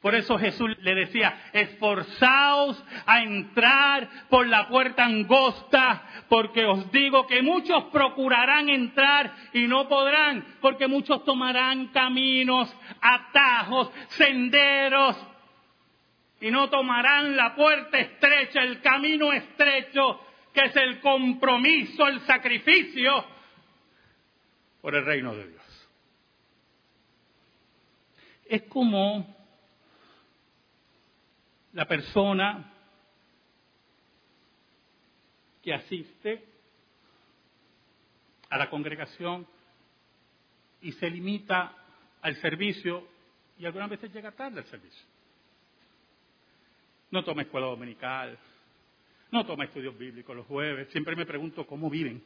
Por 0.00 0.14
eso 0.14 0.38
Jesús 0.38 0.70
le 0.80 0.94
decía, 0.94 1.50
esforzaos 1.52 2.82
a 3.04 3.22
entrar 3.22 4.08
por 4.30 4.46
la 4.46 4.66
puerta 4.66 5.04
angosta, 5.04 6.24
porque 6.28 6.64
os 6.64 6.90
digo 6.90 7.26
que 7.26 7.42
muchos 7.42 7.84
procurarán 7.92 8.70
entrar 8.70 9.30
y 9.52 9.66
no 9.66 9.88
podrán, 9.88 10.56
porque 10.62 10.86
muchos 10.86 11.22
tomarán 11.24 11.88
caminos, 11.88 12.74
atajos, 12.98 13.90
senderos, 14.08 15.16
y 16.40 16.50
no 16.50 16.70
tomarán 16.70 17.36
la 17.36 17.54
puerta 17.54 17.98
estrecha, 17.98 18.62
el 18.62 18.80
camino 18.80 19.34
estrecho, 19.34 20.18
que 20.54 20.62
es 20.62 20.76
el 20.76 21.00
compromiso, 21.00 22.06
el 22.06 22.20
sacrificio 22.20 23.22
por 24.80 24.94
el 24.94 25.04
reino 25.04 25.34
de 25.34 25.46
Dios. 25.46 25.88
Es 28.46 28.62
como 28.62 29.39
la 31.72 31.86
persona 31.86 32.72
que 35.62 35.72
asiste 35.72 36.44
a 38.48 38.58
la 38.58 38.68
congregación 38.68 39.46
y 40.80 40.92
se 40.92 41.08
limita 41.10 41.76
al 42.22 42.36
servicio 42.36 43.06
y 43.58 43.66
algunas 43.66 43.90
veces 43.90 44.12
llega 44.12 44.32
tarde 44.32 44.60
al 44.60 44.66
servicio. 44.66 45.06
No 47.10 47.22
toma 47.24 47.42
escuela 47.42 47.66
dominical, 47.66 48.38
no 49.30 49.44
toma 49.44 49.64
estudios 49.64 49.96
bíblicos 49.96 50.34
los 50.34 50.46
jueves. 50.46 50.88
Siempre 50.90 51.14
me 51.14 51.26
pregunto 51.26 51.66
cómo 51.66 51.90
viven, 51.90 52.22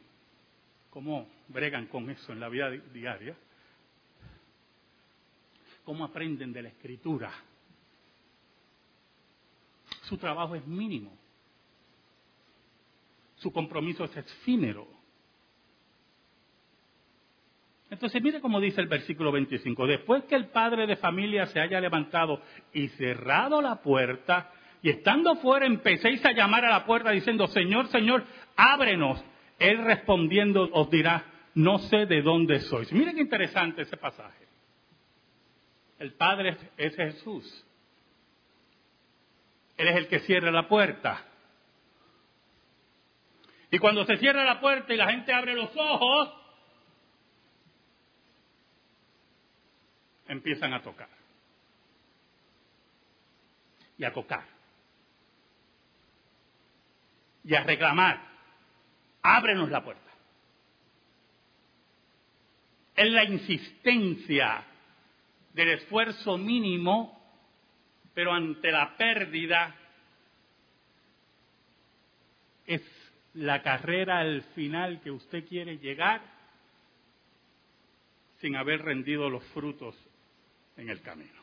cómo 0.91 1.29
bregan 1.49 1.87
con 1.87 2.09
eso 2.09 2.33
en 2.33 2.41
la 2.41 2.49
vida 2.49 2.71
diaria, 2.71 3.37
cómo 5.85 6.05
aprenden 6.05 6.53
de 6.53 6.63
la 6.63 6.69
escritura 6.69 7.33
su 10.15 10.21
trabajo 10.21 10.55
es 10.55 10.65
mínimo. 10.67 11.13
Su 13.37 13.53
compromiso 13.53 14.05
es 14.05 14.17
efímero. 14.17 14.87
Entonces 17.91 18.23
mire 18.23 18.41
cómo 18.41 18.61
dice 18.61 18.81
el 18.81 18.87
versículo 18.87 19.33
25. 19.33 19.87
Después 19.87 20.25
que 20.25 20.37
el 20.37 20.49
padre 20.49 20.87
de 20.87 20.97
familia 20.97 21.47
se 21.47 21.61
haya 21.61 21.81
levantado 21.81 22.41
y 22.73 22.89
cerrado 22.89 23.61
la 23.61 23.83
puerta, 23.83 24.53
y 24.83 24.91
estando 24.91 25.37
fuera 25.37 25.67
empecéis 25.67 26.25
a 26.25 26.33
llamar 26.33 26.65
a 26.65 26.71
la 26.71 26.87
puerta 26.87 27.11
diciendo, 27.11 27.47
Señor, 27.49 27.89
Señor, 27.89 28.25
ábrenos. 28.55 29.23
Él 29.59 29.79
respondiendo 29.85 30.69
os 30.73 30.91
dirá, 30.91 31.25
no 31.55 31.79
sé 31.79 32.07
de 32.07 32.23
dónde 32.23 32.61
sois. 32.61 32.93
Mire 32.93 33.15
qué 33.15 33.21
interesante 33.21 33.83
ese 33.83 33.97
pasaje. 33.97 34.47
El 35.99 36.13
Padre 36.15 36.57
es 36.77 36.95
Jesús. 36.95 37.65
Él 39.77 39.89
es 39.89 39.97
el 39.97 40.09
que 40.09 40.21
cierra 40.21 40.51
la 40.51 40.69
puerta. 40.69 41.25
Y 43.71 43.79
cuando 43.79 44.05
se 44.05 44.17
cierra 44.19 44.45
la 44.45 44.61
puerta 44.61 44.95
y 44.95 44.97
la 44.97 45.11
gente 45.11 45.33
abre 45.33 45.55
los 45.55 45.71
ojos, 45.77 46.33
empiezan 50.29 50.73
a 50.75 50.83
tocar. 50.83 51.09
Y 53.99 54.05
a 54.05 54.13
tocar. 54.13 54.45
Y 57.43 57.55
a 57.55 57.65
reclamar. 57.65 58.21
Ábrenos 59.23 59.71
la 59.71 59.83
puerta. 59.83 60.03
Es 62.95 63.11
la 63.11 63.25
insistencia 63.25 64.65
del 65.53 65.71
esfuerzo 65.71 66.39
mínimo 66.39 67.14
pero 68.15 68.33
ante 68.33 68.71
la 68.71 68.97
pérdida 68.97 69.75
es 72.67 72.83
la 73.35 73.63
carrera 73.63 74.21
al 74.21 74.43
final 74.55 75.01
que 75.01 75.11
usted 75.11 75.47
quiere 75.47 75.79
llegar 75.79 76.23
sin 78.41 78.57
haber 78.57 78.83
rendido 78.83 79.29
los 79.29 79.45
frutos 79.49 79.97
en 80.77 80.89
el 80.89 81.01
camino. 81.03 81.43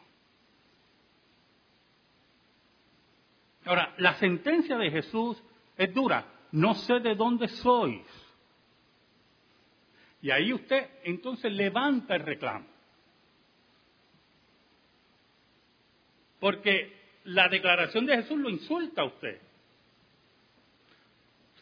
Ahora, 3.65 3.93
la 3.97 4.15
sentencia 4.15 4.77
de 4.77 4.89
Jesús 4.89 5.41
es 5.77 5.93
dura. 5.93 6.25
No 6.51 6.73
sé 6.73 6.99
de 6.99 7.15
dónde 7.15 7.47
sois. 7.47 8.05
Y 10.21 10.31
ahí 10.31 10.53
usted 10.53 10.89
entonces 11.03 11.51
levanta 11.51 12.15
el 12.15 12.23
reclamo. 12.23 12.70
Porque 16.41 16.91
la 17.25 17.47
declaración 17.49 18.07
de 18.07 18.17
Jesús 18.17 18.37
lo 18.39 18.49
insulta 18.49 19.03
a 19.03 19.05
usted. 19.05 19.39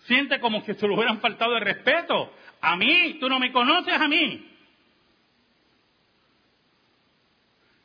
Siente 0.06 0.40
como 0.40 0.64
que 0.64 0.74
se 0.74 0.88
le 0.88 0.96
hubieran 0.96 1.20
faltado 1.20 1.54
de 1.54 1.60
respeto. 1.60 2.34
A 2.62 2.78
mí, 2.78 3.18
tú 3.20 3.28
no 3.28 3.40
me 3.40 3.52
conoces 3.52 3.94
a 3.94 4.08
mí. 4.08 4.48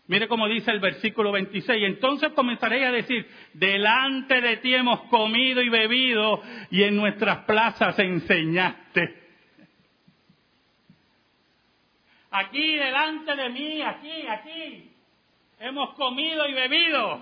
Mire 0.07 0.28
cómo 0.28 0.46
dice 0.46 0.70
el 0.70 0.78
versículo 0.78 1.33
26. 1.33 1.83
Entonces 1.85 2.30
comenzaré 2.33 2.87
a 2.87 2.92
decir, 2.92 3.26
delante 3.54 4.40
de 4.40 4.59
ti 4.59 4.72
hemos 4.72 5.00
comido 5.09 5.62
y 5.62 5.68
bebido 5.68 6.42
y 6.70 6.85
en 6.85 6.94
nuestras 6.94 7.38
plazas 7.38 7.98
enseñaste. 7.98 9.22
Aquí, 12.30 12.76
delante 12.76 13.35
de 13.35 13.48
mí, 13.48 13.83
aquí, 13.83 14.26
aquí 14.28 14.93
hemos 15.58 15.94
comido 15.94 16.46
y 16.48 16.54
bebido. 16.54 17.20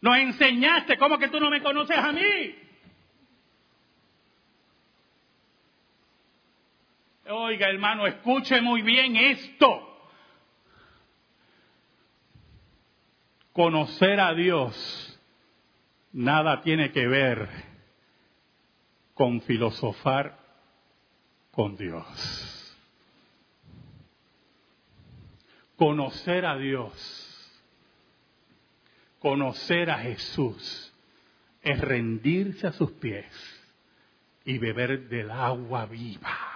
Nos 0.00 0.16
enseñaste, 0.18 0.98
¿cómo 0.98 1.18
que 1.18 1.28
tú 1.28 1.40
no 1.40 1.50
me 1.50 1.62
conoces 1.62 1.96
a 1.96 2.12
mí? 2.12 2.54
Oiga, 7.26 7.68
hermano, 7.70 8.06
escuche 8.06 8.60
muy 8.60 8.82
bien 8.82 9.16
esto. 9.16 9.90
Conocer 13.52 14.20
a 14.20 14.34
Dios 14.34 15.18
nada 16.12 16.60
tiene 16.60 16.92
que 16.92 17.06
ver 17.06 17.48
con 19.14 19.40
filosofar 19.40 20.38
con 21.50 21.76
Dios. 21.76 22.53
Conocer 25.76 26.46
a 26.46 26.56
Dios, 26.56 27.52
conocer 29.18 29.90
a 29.90 29.98
Jesús, 29.98 30.92
es 31.62 31.80
rendirse 31.80 32.66
a 32.66 32.72
sus 32.72 32.92
pies 32.92 33.26
y 34.44 34.58
beber 34.58 35.08
del 35.08 35.30
agua 35.30 35.86
viva. 35.86 36.54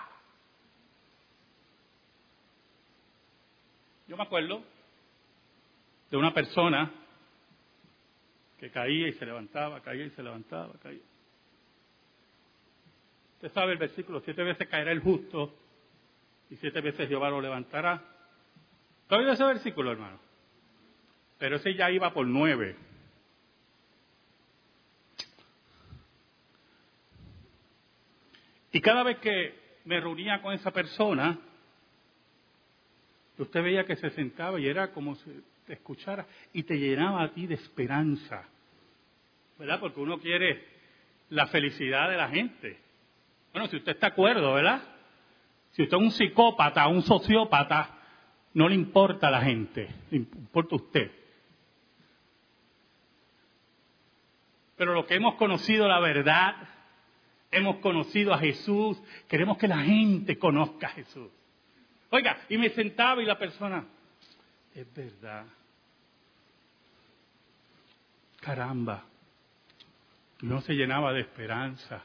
Yo 4.07 4.16
me 4.16 4.22
acuerdo 4.22 4.62
de 6.11 6.16
una 6.16 6.33
persona 6.33 6.90
que 8.59 8.70
caía 8.70 9.09
y 9.09 9.12
se 9.12 9.26
levantaba, 9.26 9.81
caía 9.83 10.07
y 10.07 10.11
se 10.11 10.22
levantaba, 10.22 10.74
caía. 10.83 11.00
Usted 13.37 13.52
sabe 13.52 13.72
el 13.72 13.78
versículo, 13.78 14.20
siete 14.20 14.42
veces 14.42 14.68
caerá 14.68 14.90
el 14.90 15.00
justo 15.00 15.54
y 16.50 16.57
siete 16.57 16.81
veces 16.81 17.09
Jehová 17.09 17.31
lo 17.31 17.40
levantará. 17.40 18.17
¿Tú 19.09 19.14
has 19.14 19.21
oído 19.21 19.33
ese 19.33 19.44
versículo, 19.44 19.90
hermano? 19.90 20.18
Pero 21.38 21.57
ese 21.57 21.75
ya 21.75 21.90
iba 21.90 22.12
por 22.12 22.27
nueve. 22.27 22.77
Y 28.71 28.81
cada 28.81 29.03
vez 29.03 29.18
que 29.18 29.55
me 29.87 29.99
reunía 29.99 30.42
con 30.42 30.53
esa 30.53 30.71
persona, 30.71 31.38
usted 33.38 33.62
veía 33.62 33.85
que 33.85 33.97
se 33.97 34.11
sentaba 34.11 34.61
y 34.61 34.66
era 34.66 34.92
como 34.92 35.14
si 35.14 35.42
te 35.66 35.73
escuchara 35.73 36.27
y 36.53 36.64
te 36.64 36.79
llenaba 36.79 37.23
a 37.23 37.33
ti 37.33 37.47
de 37.47 37.55
esperanza. 37.55 38.44
¿Verdad? 39.59 39.81
Porque 39.81 40.01
uno 40.01 40.18
quiere 40.18 40.64
la 41.31 41.47
felicidad 41.47 42.11
de 42.11 42.16
la 42.16 42.29
gente. 42.29 42.79
Bueno, 43.53 43.68
si 43.68 43.77
usted 43.77 43.92
está 43.92 44.09
acuerdo, 44.09 44.53
¿verdad? 44.53 44.83
Si 45.73 45.83
usted 45.83 45.97
es 45.97 46.03
un 46.03 46.11
psicópata, 46.11 46.87
un 46.88 47.03
sociópata, 47.03 47.98
no 48.55 48.69
le 48.69 48.75
importa 48.75 49.29
a 49.29 49.31
la 49.31 49.43
gente, 49.43 49.89
le 50.11 50.19
importa 50.19 50.75
a 50.75 50.77
usted. 50.77 51.11
Pero 54.77 54.95
lo 54.95 55.07
que 55.07 55.17
hemos 55.17 55.35
conocido 55.35 55.89
la 55.89 55.99
verdad, 56.01 56.55
hemos 57.51 57.77
conocido 57.77 58.33
a 58.33 58.39
Jesús, 58.39 59.03
queremos 59.29 59.59
que 59.59 59.69
la 59.69 59.79
gente 59.79 60.39
conozca 60.39 60.87
a 60.87 60.91
Jesús. 60.91 61.31
Oiga, 62.11 62.39
y 62.49 62.57
me 62.57 62.71
sentaba 62.71 63.23
y 63.23 63.27
la 63.27 63.39
persona, 63.39 63.85
es 64.75 64.95
verdad. 64.95 65.45
Caramba, 68.41 69.05
no 70.43 70.61
se 70.61 70.75
llenaba 70.75 71.13
de 71.13 71.21
esperanza 71.21 72.03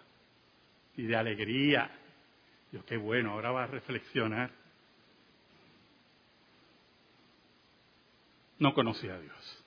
y 0.98 1.04
de 1.04 1.16
alegría. 1.16 1.90
Yo, 2.72 2.84
qué 2.86 2.98
bueno, 2.98 3.32
ahora 3.32 3.52
va 3.52 3.64
a 3.64 3.68
reflexionar. 3.68 4.63
No 8.64 8.74
conocía 8.74 9.16
a 9.16 9.20
Dios. 9.20 9.66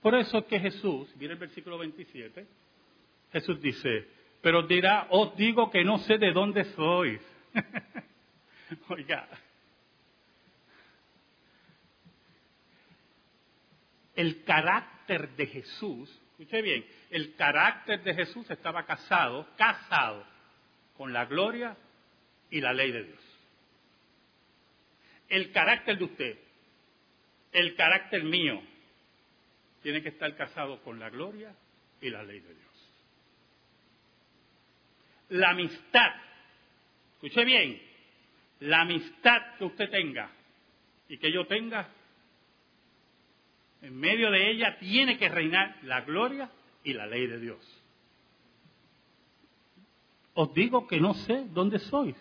Por 0.00 0.14
eso 0.14 0.38
es 0.38 0.44
que 0.44 0.60
Jesús, 0.60 1.12
mire 1.16 1.32
el 1.32 1.38
versículo 1.40 1.76
27, 1.78 2.46
Jesús 3.32 3.60
dice, 3.60 4.06
pero 4.40 4.62
dirá, 4.62 5.08
os 5.10 5.34
digo 5.34 5.68
que 5.68 5.82
no 5.82 5.98
sé 5.98 6.16
de 6.16 6.30
dónde 6.30 6.62
sois. 6.76 7.20
Oiga, 8.88 9.28
el 14.14 14.44
carácter 14.44 15.30
de 15.30 15.44
Jesús, 15.44 16.08
escuche 16.30 16.62
bien, 16.62 16.86
el 17.10 17.34
carácter 17.34 18.04
de 18.04 18.14
Jesús 18.14 18.48
estaba 18.48 18.86
casado, 18.86 19.44
casado 19.56 20.24
con 20.96 21.12
la 21.12 21.24
gloria 21.24 21.76
y 22.48 22.60
la 22.60 22.72
ley 22.72 22.92
de 22.92 23.02
Dios. 23.02 23.27
El 25.28 25.52
carácter 25.52 25.98
de 25.98 26.04
usted, 26.04 26.38
el 27.52 27.74
carácter 27.74 28.24
mío, 28.24 28.60
tiene 29.82 30.02
que 30.02 30.08
estar 30.08 30.34
casado 30.36 30.82
con 30.82 30.98
la 30.98 31.10
gloria 31.10 31.54
y 32.00 32.10
la 32.10 32.22
ley 32.22 32.40
de 32.40 32.54
Dios. 32.54 32.68
La 35.30 35.50
amistad, 35.50 36.12
escuche 37.14 37.44
bien, 37.44 37.80
la 38.60 38.80
amistad 38.82 39.56
que 39.58 39.64
usted 39.64 39.90
tenga 39.90 40.30
y 41.08 41.18
que 41.18 41.32
yo 41.32 41.46
tenga, 41.46 41.88
en 43.82 43.96
medio 43.96 44.30
de 44.30 44.50
ella 44.50 44.78
tiene 44.78 45.18
que 45.18 45.28
reinar 45.28 45.78
la 45.82 46.00
gloria 46.00 46.50
y 46.82 46.92
la 46.94 47.06
ley 47.06 47.26
de 47.26 47.38
Dios. 47.38 47.84
Os 50.34 50.52
digo 50.54 50.86
que 50.86 51.00
no 51.00 51.14
sé 51.14 51.46
dónde 51.50 51.78
sois. 51.78 52.16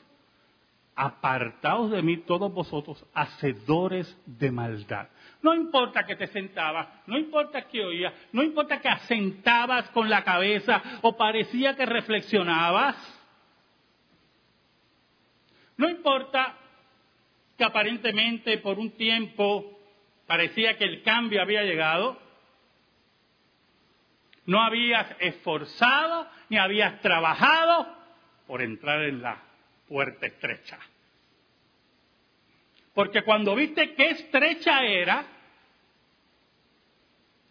Apartaos 1.00 1.92
de 1.92 2.02
mí 2.02 2.18
todos 2.18 2.52
vosotros, 2.52 3.06
hacedores 3.14 4.18
de 4.26 4.50
maldad. 4.50 5.08
No 5.44 5.54
importa 5.54 6.08
que 6.08 6.16
te 6.16 6.26
sentabas, 6.26 6.88
no 7.06 7.20
importa 7.20 7.68
que 7.68 7.86
oías, 7.86 8.12
no 8.32 8.42
importa 8.42 8.82
que 8.82 8.90
asentabas 8.90 9.88
con 9.92 10.10
la 10.10 10.24
cabeza 10.24 10.82
o 11.04 11.16
parecía 11.16 11.76
que 11.76 11.86
reflexionabas. 11.86 12.96
No 15.78 15.88
importa 15.88 16.56
que 17.56 17.64
aparentemente 17.64 18.58
por 18.58 18.80
un 18.80 18.90
tiempo 18.98 19.78
parecía 20.26 20.80
que 20.80 20.86
el 20.86 21.04
cambio 21.04 21.44
había 21.44 21.62
llegado. 21.62 22.20
No 24.48 24.64
habías 24.64 25.16
esforzado 25.20 26.28
ni 26.50 26.58
habías 26.58 27.00
trabajado 27.02 27.88
por 28.48 28.64
entrar 28.64 29.04
en 29.04 29.22
la 29.22 29.47
puerta 29.88 30.26
estrecha. 30.26 30.80
Porque 32.94 33.24
cuando 33.24 33.56
viste 33.56 33.94
qué 33.96 34.10
estrecha 34.10 34.84
era, 34.84 35.26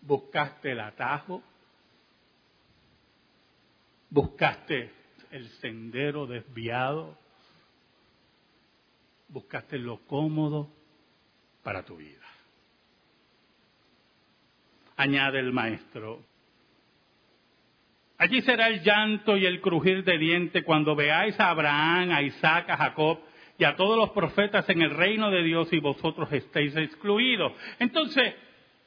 buscaste 0.02 0.72
el 0.72 0.80
atajo, 0.80 1.42
buscaste 4.10 4.90
el 5.30 5.48
sendero 5.60 6.26
desviado, 6.26 7.16
buscaste 9.28 9.78
lo 9.78 9.98
cómodo 10.06 10.68
para 11.62 11.84
tu 11.84 11.96
vida. 11.96 12.26
Añade 14.96 15.38
el 15.40 15.52
maestro, 15.52 16.24
Allí 18.18 18.40
será 18.42 18.68
el 18.68 18.82
llanto 18.82 19.36
y 19.36 19.44
el 19.44 19.60
crujir 19.60 20.02
de 20.04 20.16
diente 20.16 20.64
cuando 20.64 20.96
veáis 20.96 21.38
a 21.38 21.50
Abraham, 21.50 22.10
a 22.12 22.22
Isaac, 22.22 22.70
a 22.70 22.76
Jacob 22.76 23.20
y 23.58 23.64
a 23.64 23.76
todos 23.76 23.98
los 23.98 24.10
profetas 24.10 24.68
en 24.70 24.80
el 24.80 24.90
reino 24.90 25.30
de 25.30 25.42
Dios 25.42 25.70
y 25.72 25.80
vosotros 25.80 26.32
estéis 26.32 26.74
excluidos. 26.76 27.52
Entonces, 27.78 28.34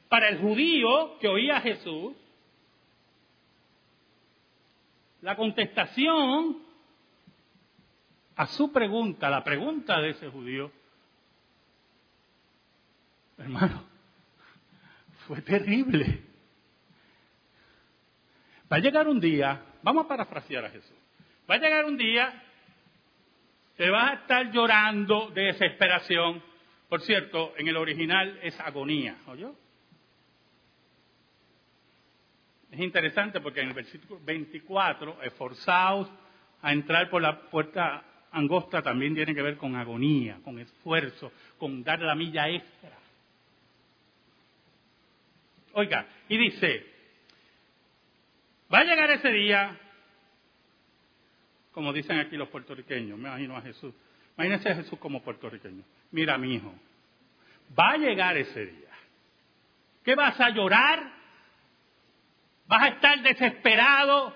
para 0.08 0.28
el 0.28 0.38
judío 0.38 1.18
que 1.20 1.28
oía 1.28 1.58
a 1.58 1.60
Jesús, 1.60 2.16
la 5.20 5.36
contestación 5.36 6.58
a 8.34 8.46
su 8.46 8.72
pregunta, 8.72 9.30
la 9.30 9.44
pregunta 9.44 10.00
de 10.00 10.10
ese 10.10 10.28
judío, 10.28 10.72
hermano, 13.38 13.84
fue 15.26 15.40
terrible. 15.42 16.29
Va 18.70 18.76
a 18.76 18.80
llegar 18.80 19.08
un 19.08 19.18
día, 19.18 19.60
vamos 19.82 20.04
a 20.04 20.08
parafrasear 20.08 20.64
a 20.64 20.70
Jesús, 20.70 20.96
va 21.50 21.56
a 21.56 21.58
llegar 21.58 21.84
un 21.84 21.96
día 21.96 22.32
que 23.76 23.90
vas 23.90 24.10
a 24.10 24.14
estar 24.14 24.52
llorando 24.52 25.30
de 25.30 25.42
desesperación. 25.44 26.42
Por 26.88 27.00
cierto, 27.02 27.54
en 27.56 27.66
el 27.66 27.76
original 27.76 28.38
es 28.42 28.58
agonía, 28.60 29.16
¿oyó? 29.26 29.54
Es 32.70 32.78
interesante 32.78 33.40
porque 33.40 33.60
en 33.60 33.68
el 33.68 33.74
versículo 33.74 34.20
24, 34.22 35.22
esforzados 35.22 36.08
a 36.62 36.72
entrar 36.72 37.10
por 37.10 37.22
la 37.22 37.40
puerta 37.50 38.04
angosta 38.32 38.82
también 38.82 39.14
tiene 39.14 39.34
que 39.34 39.42
ver 39.42 39.56
con 39.56 39.74
agonía, 39.74 40.38
con 40.44 40.58
esfuerzo, 40.60 41.32
con 41.58 41.82
dar 41.82 42.00
la 42.00 42.14
milla 42.14 42.48
extra. 42.48 42.96
Oiga, 45.72 46.06
y 46.28 46.36
dice, 46.36 46.89
Va 48.72 48.80
a 48.80 48.84
llegar 48.84 49.10
ese 49.10 49.30
día, 49.30 49.76
como 51.72 51.92
dicen 51.92 52.18
aquí 52.18 52.36
los 52.36 52.48
puertorriqueños, 52.48 53.18
me 53.18 53.28
imagino 53.28 53.56
a 53.56 53.62
Jesús. 53.62 53.92
Imagínense 54.36 54.70
a 54.70 54.76
Jesús 54.76 54.98
como 54.98 55.22
puertorriqueño. 55.22 55.82
Mira, 56.12 56.38
mi 56.38 56.54
hijo, 56.54 56.72
va 57.78 57.92
a 57.92 57.96
llegar 57.96 58.36
ese 58.36 58.66
día. 58.66 58.90
¿Qué 60.04 60.14
vas 60.14 60.40
a 60.40 60.50
llorar? 60.50 61.12
¿Vas 62.66 62.82
a 62.82 62.88
estar 62.88 63.22
desesperado? 63.22 64.34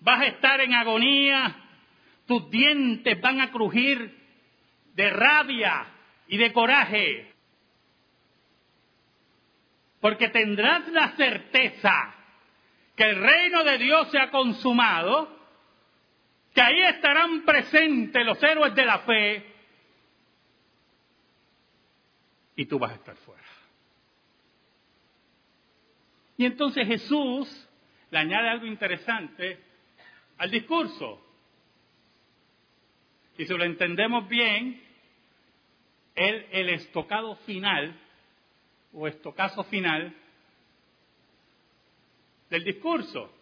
¿Vas 0.00 0.20
a 0.20 0.26
estar 0.26 0.60
en 0.62 0.74
agonía? 0.74 1.54
Tus 2.26 2.50
dientes 2.50 3.20
van 3.20 3.40
a 3.40 3.50
crujir 3.50 4.16
de 4.94 5.10
rabia 5.10 5.86
y 6.26 6.38
de 6.38 6.52
coraje 6.52 7.32
porque 10.00 10.28
tendrás 10.28 10.88
la 10.88 11.16
certeza 11.16 12.14
que 12.94 13.04
el 13.04 13.16
reino 13.16 13.64
de 13.64 13.78
Dios 13.78 14.10
se 14.10 14.18
ha 14.18 14.30
consumado, 14.30 15.36
que 16.54 16.60
ahí 16.60 16.80
estarán 16.82 17.44
presentes 17.44 18.24
los 18.24 18.42
héroes 18.42 18.74
de 18.74 18.84
la 18.84 18.98
fe, 19.00 19.54
y 22.56 22.66
tú 22.66 22.78
vas 22.78 22.92
a 22.92 22.96
estar 22.96 23.16
fuera. 23.16 23.42
Y 26.36 26.44
entonces 26.44 26.86
Jesús 26.86 27.68
le 28.10 28.18
añade 28.18 28.48
algo 28.48 28.66
interesante 28.66 29.58
al 30.38 30.50
discurso. 30.50 31.24
Y 33.36 33.46
si 33.46 33.56
lo 33.56 33.64
entendemos 33.64 34.28
bien, 34.28 34.82
el, 36.16 36.46
el 36.50 36.68
estocado 36.70 37.36
final 37.46 37.94
o 38.98 39.06
estocazo 39.06 39.62
final 39.64 40.12
del 42.50 42.64
discurso. 42.64 43.32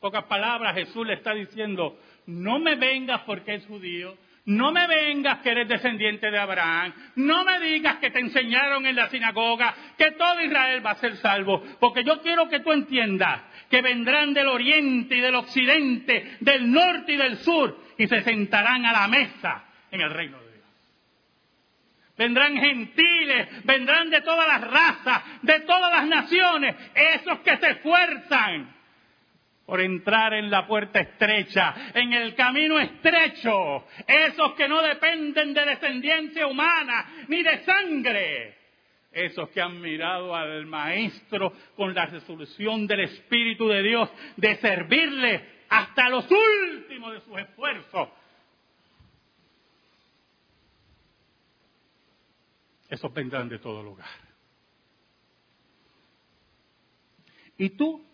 pocas 0.00 0.24
palabras, 0.24 0.74
Jesús 0.74 1.06
le 1.06 1.14
está 1.14 1.32
diciendo, 1.32 1.98
no 2.26 2.58
me 2.58 2.74
vengas 2.74 3.22
porque 3.22 3.54
es 3.54 3.66
judío, 3.66 4.16
No 4.46 4.72
me 4.72 4.86
vengas 4.86 5.38
que 5.38 5.48
eres 5.48 5.66
descendiente 5.66 6.30
de 6.30 6.38
Abraham. 6.38 6.92
No 7.16 7.46
me 7.46 7.58
digas 7.60 7.96
que 7.96 8.10
te 8.10 8.20
enseñaron 8.20 8.84
en 8.84 8.94
la 8.94 9.08
sinagoga 9.08 9.74
que 9.96 10.10
todo 10.10 10.38
Israel 10.42 10.84
va 10.84 10.90
a 10.90 10.96
ser 10.96 11.16
salvo. 11.16 11.62
Porque 11.80 12.04
yo 12.04 12.20
quiero 12.20 12.46
que 12.50 12.60
tú 12.60 12.70
entiendas 12.70 13.40
que 13.70 13.80
vendrán 13.80 14.34
del 14.34 14.48
oriente 14.48 15.16
y 15.16 15.20
del 15.22 15.34
occidente, 15.36 16.36
del 16.40 16.70
norte 16.70 17.12
y 17.12 17.16
del 17.16 17.38
sur, 17.38 17.74
y 17.96 18.06
se 18.06 18.20
sentarán 18.20 18.84
a 18.84 18.92
la 18.92 19.08
mesa 19.08 19.64
en 19.90 20.02
el 20.02 20.10
reino. 20.10 20.43
Vendrán 22.16 22.56
gentiles, 22.56 23.64
vendrán 23.64 24.08
de 24.08 24.20
todas 24.20 24.46
las 24.46 24.70
razas, 24.70 25.22
de 25.42 25.60
todas 25.60 25.90
las 25.90 26.06
naciones, 26.06 26.76
esos 26.94 27.40
que 27.40 27.56
se 27.56 27.70
esfuerzan 27.70 28.72
por 29.66 29.80
entrar 29.80 30.34
en 30.34 30.50
la 30.50 30.66
puerta 30.66 31.00
estrecha, 31.00 31.74
en 31.94 32.12
el 32.12 32.34
camino 32.34 32.78
estrecho, 32.78 33.86
esos 34.06 34.52
que 34.54 34.68
no 34.68 34.82
dependen 34.82 35.54
de 35.54 35.64
descendencia 35.64 36.46
humana 36.46 37.24
ni 37.28 37.42
de 37.42 37.64
sangre, 37.64 38.58
esos 39.10 39.48
que 39.48 39.60
han 39.60 39.80
mirado 39.80 40.36
al 40.36 40.66
Maestro 40.66 41.52
con 41.74 41.94
la 41.94 42.06
resolución 42.06 42.86
del 42.86 43.00
Espíritu 43.00 43.68
de 43.68 43.82
Dios 43.82 44.10
de 44.36 44.56
servirle 44.56 45.54
hasta 45.68 46.10
los 46.10 46.26
últimos 46.30 47.14
de 47.14 47.20
sus 47.22 47.38
esfuerzos. 47.38 48.08
Esos 52.94 53.12
vendrán 53.12 53.48
de 53.48 53.58
todo 53.58 53.82
lugar. 53.82 54.08
Y 57.58 57.70
tú 57.70 58.06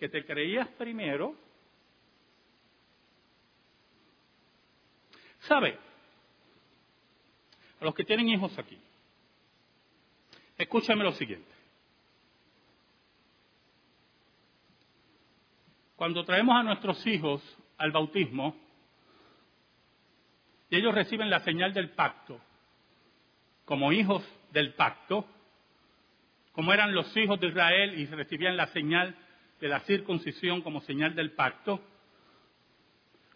que 0.00 0.08
te 0.08 0.24
creías 0.24 0.66
primero, 0.70 1.36
¿sabe? 5.42 5.78
A 7.80 7.84
los 7.84 7.94
que 7.94 8.02
tienen 8.02 8.28
hijos 8.30 8.58
aquí, 8.58 8.80
escúchame 10.58 11.04
lo 11.04 11.12
siguiente. 11.12 11.54
Cuando 15.94 16.24
traemos 16.24 16.56
a 16.56 16.64
nuestros 16.64 17.06
hijos 17.06 17.40
al 17.78 17.92
bautismo, 17.92 18.56
y 20.68 20.78
ellos 20.78 20.92
reciben 20.92 21.30
la 21.30 21.44
señal 21.44 21.72
del 21.72 21.90
pacto, 21.90 22.40
como 23.66 23.92
hijos 23.92 24.24
del 24.52 24.72
pacto, 24.72 25.28
como 26.52 26.72
eran 26.72 26.94
los 26.94 27.14
hijos 27.16 27.38
de 27.38 27.48
Israel 27.48 27.98
y 27.98 28.06
recibían 28.06 28.56
la 28.56 28.68
señal 28.68 29.14
de 29.60 29.68
la 29.68 29.80
circuncisión 29.80 30.62
como 30.62 30.80
señal 30.80 31.14
del 31.14 31.32
pacto, 31.32 31.82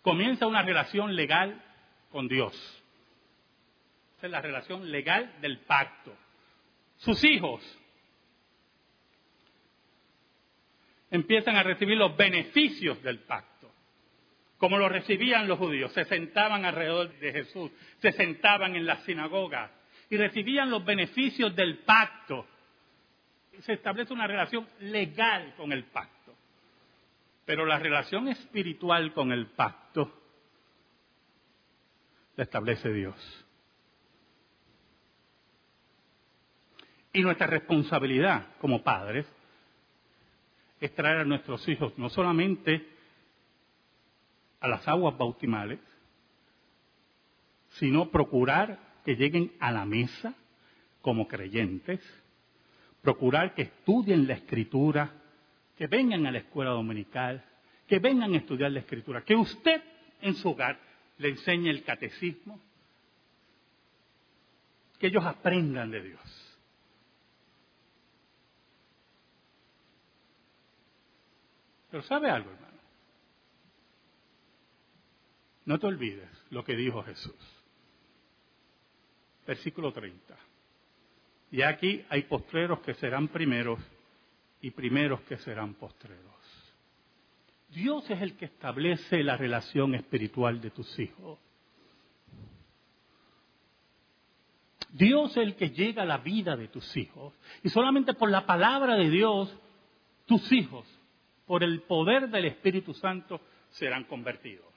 comienza 0.01 0.47
una 0.47 0.63
relación 0.63 1.15
legal 1.15 1.63
con 2.11 2.29
Dios. 2.29 2.55
Esa 4.17 4.27
es 4.27 4.33
la 4.33 4.41
relación 4.41 4.91
legal 4.91 5.35
del 5.41 5.59
pacto. 5.59 6.17
Sus 6.99 7.23
hijos 7.25 7.61
empiezan 11.11 11.57
a 11.57 11.63
recibir 11.63 11.97
los 11.97 12.17
beneficios 12.17 13.03
del 13.03 13.19
pacto, 13.19 13.69
como 14.59 14.79
lo 14.79 14.89
recibían 14.89 15.49
los 15.49 15.59
judíos. 15.59 15.93
Se 15.93 16.05
sentaban 16.05 16.65
alrededor 16.65 17.19
de 17.19 17.33
Jesús, 17.33 17.73
se 17.99 18.13
sentaban 18.13 18.77
en 18.77 18.87
la 18.87 18.99
sinagoga 19.01 19.73
y 20.11 20.17
recibían 20.17 20.69
los 20.69 20.85
beneficios 20.85 21.55
del 21.55 21.79
pacto 21.79 22.47
se 23.63 23.75
establece 23.75 24.13
una 24.13 24.27
relación 24.27 24.67
legal 24.81 25.55
con 25.57 25.73
el 25.73 25.85
pacto. 25.85 26.35
Pero 27.45 27.65
la 27.67 27.79
relación 27.79 28.29
espiritual 28.29 29.13
con 29.13 29.33
el 29.33 29.47
pacto 29.49 30.13
la 32.37 32.45
establece 32.45 32.93
Dios. 32.93 33.47
Y 37.13 37.23
nuestra 37.23 37.47
responsabilidad 37.47 38.57
como 38.61 38.83
padres 38.83 39.27
es 40.81 40.95
traer 40.95 41.19
a 41.19 41.25
nuestros 41.25 41.69
hijos 41.69 41.97
no 41.99 42.09
solamente 42.09 42.89
a 44.61 44.69
las 44.69 44.87
aguas 44.89 45.17
bautimales, 45.19 45.81
sino 47.71 48.11
procurar 48.11 48.90
que 49.11 49.17
lleguen 49.17 49.53
a 49.59 49.73
la 49.73 49.85
mesa 49.85 50.37
como 51.03 51.27
creyentes 51.27 51.99
procurar 53.03 53.57
que 53.57 53.63
estudien 53.63 54.29
la 54.29 54.35
escritura, 54.35 55.11
que 55.77 55.89
vengan 55.89 56.27
a 56.27 56.31
la 56.31 56.39
escuela 56.39 56.71
dominical, 56.71 57.45
que 57.89 57.99
vengan 57.99 58.35
a 58.35 58.37
estudiar 58.37 58.71
la 58.71 58.79
escritura, 58.79 59.25
que 59.25 59.35
usted 59.35 59.83
en 60.21 60.37
su 60.37 60.51
hogar 60.51 60.79
le 61.19 61.31
enseñe 61.31 61.71
el 61.71 61.83
catecismo, 61.83 62.61
que 65.01 65.09
ellos 65.09 65.25
aprendan 65.25 65.91
de 65.91 66.03
Dios. 66.03 66.59
Pero 71.91 72.05
¿sabe 72.05 72.31
algo, 72.31 72.49
hermano? 72.49 72.79
No 75.65 75.81
te 75.81 75.87
olvides 75.89 76.31
lo 76.51 76.63
que 76.63 76.77
dijo 76.77 77.03
Jesús. 77.03 77.60
Versículo 79.51 79.93
30. 79.93 80.37
Y 81.51 81.63
aquí 81.63 82.05
hay 82.09 82.23
postreros 82.23 82.79
que 82.83 82.95
serán 82.95 83.27
primeros 83.27 83.81
y 84.61 84.71
primeros 84.71 85.23
que 85.23 85.39
serán 85.39 85.75
postreros. 85.75 86.37
Dios 87.69 88.09
es 88.11 88.23
el 88.23 88.37
que 88.37 88.45
establece 88.45 89.25
la 89.25 89.37
relación 89.37 89.97
espiritual 89.97 90.61
de 90.61 90.71
tus 90.71 90.97
hijos. 91.01 91.41
Dios 94.93 95.33
es 95.33 95.39
el 95.39 95.57
que 95.57 95.71
llega 95.71 96.03
a 96.03 96.07
la 96.07 96.19
vida 96.19 96.55
de 96.55 96.69
tus 96.69 96.97
hijos. 96.97 97.35
Y 97.65 97.71
solamente 97.71 98.15
por 98.15 98.31
la 98.31 98.47
palabra 98.47 98.95
de 98.95 99.11
Dios, 99.11 99.53
tus 100.27 100.53
hijos, 100.53 100.87
por 101.45 101.65
el 101.65 101.83
poder 101.83 102.29
del 102.29 102.45
Espíritu 102.45 102.95
Santo, 102.95 103.41
serán 103.71 104.05
convertidos. 104.05 104.70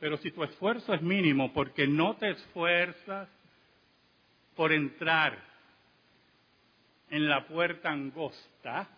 Pero 0.00 0.16
si 0.16 0.30
tu 0.30 0.42
esfuerzo 0.42 0.94
es 0.94 1.02
mínimo 1.02 1.52
porque 1.52 1.86
no 1.86 2.16
te 2.16 2.30
esfuerzas 2.30 3.28
por 4.56 4.72
entrar 4.72 5.38
en 7.10 7.28
la 7.28 7.46
puerta 7.46 7.90
angosta, 7.90 8.88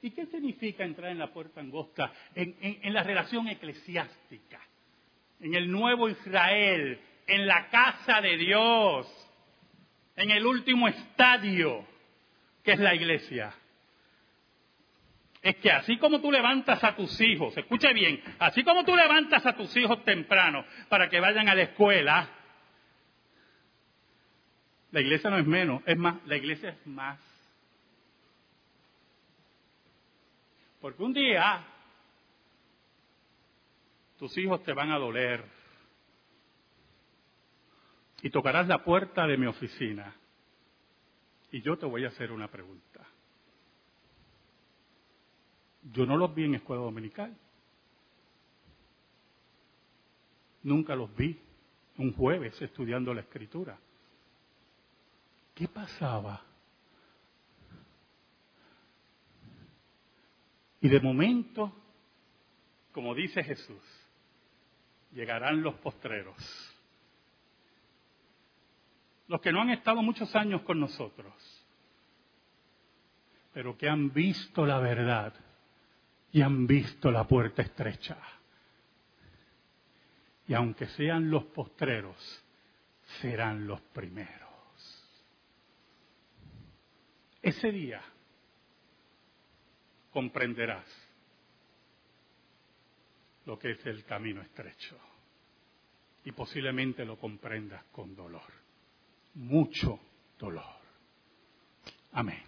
¿y 0.00 0.10
qué 0.12 0.24
significa 0.26 0.84
entrar 0.84 1.10
en 1.10 1.18
la 1.18 1.30
puerta 1.30 1.60
angosta? 1.60 2.10
En, 2.34 2.94
la 2.94 3.02
relación 3.02 3.48
eclesiástica, 3.48 4.60
en 5.40 5.54
el 5.54 5.70
nuevo 5.70 6.08
Israel, 6.08 6.98
en 7.26 7.46
la 7.46 7.68
casa 7.68 8.22
de 8.22 8.38
Dios, 8.38 9.06
en 10.16 10.30
el 10.30 10.46
último 10.46 10.88
estadio 10.88 11.86
que 12.64 12.72
es 12.72 12.78
la 12.78 12.94
iglesia 12.94 13.54
es 15.46 15.56
que 15.58 15.70
así 15.70 15.96
como 15.98 16.20
tú 16.20 16.32
levantas 16.32 16.82
a 16.82 16.96
tus 16.96 17.20
hijos, 17.20 17.56
escuche 17.56 17.92
bien, 17.92 18.20
así 18.40 18.64
como 18.64 18.84
tú 18.84 18.96
levantas 18.96 19.46
a 19.46 19.54
tus 19.54 19.76
hijos 19.76 20.04
temprano 20.04 20.64
para 20.88 21.08
que 21.08 21.20
vayan 21.20 21.48
a 21.48 21.54
la 21.54 21.62
escuela, 21.62 22.28
la 24.90 25.00
iglesia 25.00 25.30
no 25.30 25.38
es 25.38 25.46
menos, 25.46 25.82
es 25.86 25.96
más, 25.96 26.16
la 26.26 26.36
iglesia 26.36 26.70
es 26.70 26.86
más. 26.88 27.20
Porque 30.80 31.04
un 31.04 31.12
día 31.12 31.64
tus 34.18 34.36
hijos 34.38 34.64
te 34.64 34.72
van 34.72 34.90
a 34.90 34.98
doler 34.98 35.44
y 38.20 38.30
tocarás 38.30 38.66
la 38.66 38.82
puerta 38.82 39.28
de 39.28 39.36
mi 39.36 39.46
oficina 39.46 40.12
y 41.52 41.62
yo 41.62 41.78
te 41.78 41.86
voy 41.86 42.04
a 42.04 42.08
hacer 42.08 42.32
una 42.32 42.48
pregunta. 42.48 43.06
Yo 45.92 46.04
no 46.04 46.16
los 46.16 46.34
vi 46.34 46.44
en 46.44 46.56
escuela 46.56 46.82
dominical. 46.82 47.36
Nunca 50.62 50.96
los 50.96 51.14
vi 51.14 51.38
un 51.98 52.12
jueves 52.12 52.60
estudiando 52.60 53.14
la 53.14 53.20
escritura. 53.20 53.78
¿Qué 55.54 55.68
pasaba? 55.68 56.42
Y 60.80 60.88
de 60.88 61.00
momento, 61.00 61.72
como 62.92 63.14
dice 63.14 63.42
Jesús, 63.44 63.82
llegarán 65.12 65.62
los 65.62 65.74
postreros. 65.76 66.36
Los 69.28 69.40
que 69.40 69.52
no 69.52 69.62
han 69.62 69.70
estado 69.70 70.02
muchos 70.02 70.34
años 70.36 70.62
con 70.62 70.78
nosotros, 70.78 71.32
pero 73.52 73.76
que 73.78 73.88
han 73.88 74.12
visto 74.12 74.66
la 74.66 74.78
verdad 74.78 75.45
y 76.32 76.42
han 76.42 76.66
visto 76.66 77.10
la 77.10 77.26
puerta 77.26 77.62
estrecha. 77.62 78.18
Y 80.48 80.54
aunque 80.54 80.86
sean 80.88 81.30
los 81.30 81.44
postreros, 81.46 82.16
serán 83.20 83.66
los 83.66 83.80
primeros. 83.80 84.46
Ese 87.42 87.70
día 87.70 88.02
comprenderás 90.10 90.86
lo 93.44 93.58
que 93.58 93.72
es 93.72 93.86
el 93.86 94.04
camino 94.04 94.42
estrecho. 94.42 94.98
Y 96.24 96.32
posiblemente 96.32 97.04
lo 97.04 97.16
comprendas 97.16 97.84
con 97.92 98.14
dolor. 98.14 98.52
Mucho 99.34 100.00
dolor. 100.38 100.64
Amén. 102.12 102.45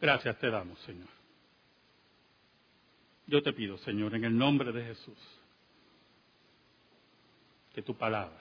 Gracias 0.00 0.38
te 0.38 0.50
damos, 0.50 0.78
Señor. 0.80 1.08
Yo 3.26 3.42
te 3.42 3.52
pido, 3.52 3.76
Señor, 3.78 4.14
en 4.14 4.24
el 4.24 4.36
nombre 4.36 4.72
de 4.72 4.84
Jesús, 4.84 5.18
que 7.74 7.82
tu 7.82 7.94
palabra, 7.94 8.40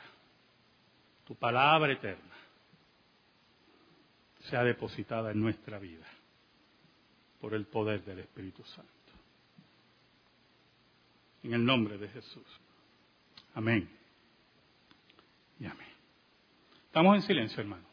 tu 1.26 1.36
palabra 1.36 1.91
eterna, 1.91 2.36
sea 4.50 4.63
depositada 4.63 5.32
en 5.32 5.41
nuestra 5.41 5.78
vida 5.78 6.06
por 7.41 7.54
el 7.54 7.65
poder 7.65 8.04
del 8.06 8.20
Espíritu 8.20 8.63
Santo. 8.63 8.91
En 11.43 11.54
el 11.54 11.65
nombre 11.65 11.98
de 11.98 12.08
Jesús. 12.08 12.48
Amén. 13.56 13.89
Y 15.60 15.65
amén. 15.65 15.88
Estamos 16.86 17.15
en 17.15 17.22
silencio, 17.24 17.62
hermano. 17.62 17.87